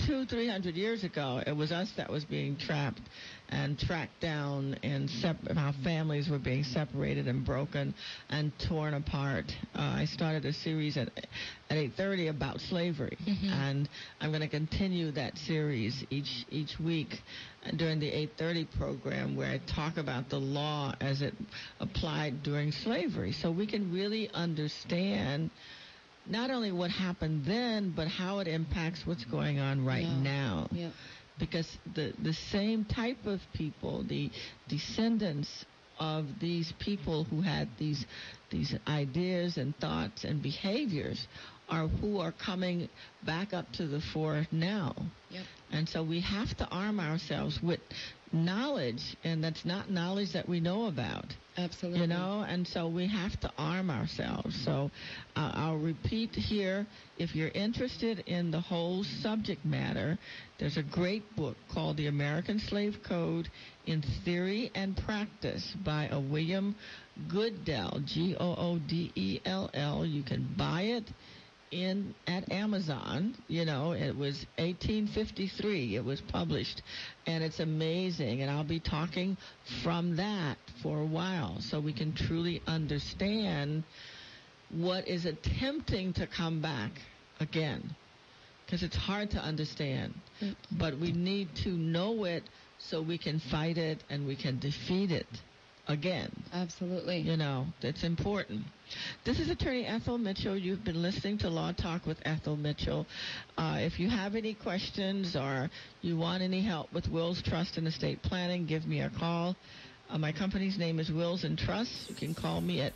two 0.07 0.25
three 0.27 0.49
hundred 0.49 0.75
years 0.75 1.05
ago 1.05 1.43
it 1.47 1.53
was 1.57 1.73
us 1.73 1.91
that 1.97 2.11
was 2.11 2.25
being 2.25 2.57
trapped 2.57 3.01
and 3.51 3.79
tracked 3.79 4.21
down 4.21 4.75
and 4.83 5.09
sep- 5.09 5.37
our 5.57 5.73
families 5.83 6.29
were 6.29 6.39
being 6.39 6.63
separated 6.63 7.27
and 7.27 7.47
broken 7.47 7.95
and 8.29 8.53
torn 8.69 8.93
apart. 8.95 9.47
Uh, 9.75 9.81
I 9.81 10.05
started 10.05 10.45
a 10.45 10.53
series 10.53 10.97
at 10.99 11.09
at 11.71 11.77
8:30 11.77 12.29
about 12.29 12.61
slavery, 12.61 13.17
Mhm. 13.27 13.51
and 13.51 13.89
I'm 14.21 14.31
going 14.31 14.43
to 14.43 14.49
continue 14.49 15.11
that 15.13 15.37
series 15.39 16.05
each 16.11 16.45
each 16.51 16.79
week 16.79 17.23
during 17.77 17.99
the 18.01 18.11
8:30 18.11 18.65
program 18.79 19.35
where 19.37 19.51
I 19.51 19.59
talk 19.59 19.97
about 19.97 20.29
the 20.29 20.39
law 20.41 20.95
as 21.01 21.23
it 21.23 21.35
applied 21.81 22.43
during 22.43 22.73
slavery, 22.73 23.33
so 23.33 23.51
we 23.51 23.67
can 23.67 23.93
really 23.93 24.29
understand 24.33 25.51
not 26.29 26.51
only 26.51 26.73
what 26.73 26.91
happened 26.91 27.45
then, 27.47 27.93
but 27.95 28.09
how 28.09 28.39
it 28.41 28.49
impacts 28.49 29.07
what's 29.07 29.25
going 29.25 29.59
on 29.59 29.85
right 29.85 30.05
Yeah. 30.07 30.21
now 30.23 30.69
Yeah. 30.71 30.91
because 31.39 31.69
the 31.95 32.13
the 32.23 32.33
same 32.35 32.85
type 32.85 33.25
of 33.27 33.41
people, 33.55 34.03
the 34.05 34.31
descendants 34.69 35.65
of 35.99 36.27
these 36.41 36.73
people 36.79 37.25
who 37.25 37.41
had 37.41 37.69
these 37.79 38.05
these 38.51 38.75
ideas 38.87 39.57
and 39.57 39.77
thoughts 39.79 40.25
and 40.25 40.43
behaviors 40.43 41.27
are 41.69 41.89
who 41.89 42.19
are 42.19 42.33
coming 42.33 42.89
back 43.25 43.53
up 43.53 43.71
to 43.73 43.87
the 43.87 44.01
fore 44.13 44.47
now. 44.53 44.95
Yep. 45.31 45.45
And 45.73 45.89
so 45.89 46.03
we 46.03 46.21
have 46.21 46.57
to 46.59 46.67
arm 46.69 46.99
ourselves 47.01 47.61
with 47.63 47.81
knowledge 48.33 49.17
and 49.25 49.43
that's 49.43 49.65
not 49.65 49.91
knowledge 49.91 50.33
that 50.33 50.49
we 50.49 50.61
know 50.61 50.87
about 50.87 51.27
Absolutely. 51.59 52.01
you 52.01 52.07
know 52.07 52.45
and 52.49 52.67
so 52.67 52.89
we 52.89 53.07
have 53.09 53.39
to 53.41 53.51
arm 53.59 53.91
ourselves. 53.91 54.59
So 54.65 54.91
uh, 55.37 55.51
i'll 55.55 55.77
repeat 55.77 56.31
here 56.31 56.87
if 57.19 57.35
you're 57.35 57.49
interested 57.49 58.21
in 58.27 58.51
the 58.51 58.61
whole 58.61 59.05
subject 59.23 59.65
matter 59.65 60.19
there's 60.59 60.77
a 60.77 60.83
great 60.83 61.25
book 61.37 61.57
called 61.73 61.97
the 61.97 62.07
american 62.07 62.61
slave 62.69 62.95
code 63.07 63.49
in 63.87 64.03
theory 64.25 64.71
and 64.75 64.97
practice 65.05 65.75
by 65.85 66.09
a 66.09 66.21
william 66.21 66.75
Goodell, 67.29 68.01
g-o-o-d-e-l-l 68.07 70.07
you 70.07 70.23
can 70.23 70.55
buy 70.57 70.83
it 70.83 71.05
in 71.71 72.15
at 72.27 72.51
Amazon. 72.51 73.35
You 73.49 73.65
know, 73.65 73.93
it 73.93 74.17
was 74.17 74.47
1853. 74.57 75.97
It 75.97 76.05
was 76.05 76.21
published, 76.21 76.83
and 77.27 77.43
it's 77.43 77.61
amazing. 77.61 78.43
And 78.43 78.51
I'll 78.51 78.65
be 78.65 78.81
talking 78.81 79.37
from 79.83 80.17
that 80.17 80.57
for 80.83 81.01
a 81.01 81.07
while, 81.07 81.61
so 81.61 81.81
we 81.81 81.93
can 81.93 82.15
truly 82.15 82.63
understand 82.67 83.85
what 84.71 85.09
is 85.09 85.25
attempting 85.25 86.13
to 86.15 86.27
come 86.27 86.61
back 86.61 86.93
again, 87.41 87.95
because 88.65 88.83
it's 88.83 88.97
hard 88.97 89.31
to 89.31 89.39
understand. 89.39 90.15
Mm. 90.43 90.57
But 90.79 90.99
we 90.99 91.13
need 91.13 91.49
to 91.65 91.71
know 91.71 92.25
it 92.25 92.43
so 92.79 93.03
we 93.03 93.19
can 93.19 93.41
fight 93.51 93.79
it 93.79 94.03
and 94.09 94.27
we 94.27 94.37
can 94.37 94.59
defeat 94.59 95.11
it 95.11 95.27
again. 95.89 96.31
Absolutely. 96.53 97.19
You 97.19 97.37
know, 97.37 97.67
that's 97.83 98.05
important. 98.05 98.63
This 99.25 99.41
is 99.41 99.51
Attorney 99.51 99.87
Ethel 99.87 100.19
Mitchell. 100.19 100.57
You've 100.57 100.85
been 100.85 101.03
listening 101.03 101.39
to 101.39 101.49
Law 101.49 101.73
Talk 101.73 102.07
with 102.07 102.19
Ethel 102.25 102.57
Mitchell. 102.57 103.05
Uh, 103.57 103.79
if 103.81 103.99
you 103.99 104.09
have 104.09 104.37
any 104.37 104.55
questions 104.55 105.35
or 105.35 105.69
you 106.03 106.17
want 106.17 106.43
any 106.43 106.63
help 106.63 106.93
with 106.93 107.09
wills, 107.09 107.43
trust, 107.43 107.79
and 107.79 107.89
estate 107.89 108.23
planning, 108.23 108.67
give 108.67 108.87
me 108.87 109.01
a 109.01 109.11
call. 109.11 109.57
Uh, 110.11 110.19
my 110.19 110.33
company's 110.33 110.79
name 110.79 111.01
is 111.01 111.11
Wills 111.11 111.43
and 111.45 111.59
Trust. 111.59 112.09
You 112.09 112.15
can 112.15 112.35
call 112.35 112.61
me 112.61 112.81
at 112.81 112.93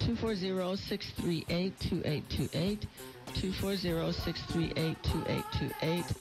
240-638-2828, 0.00 2.86
240-638-2828. 3.34 6.14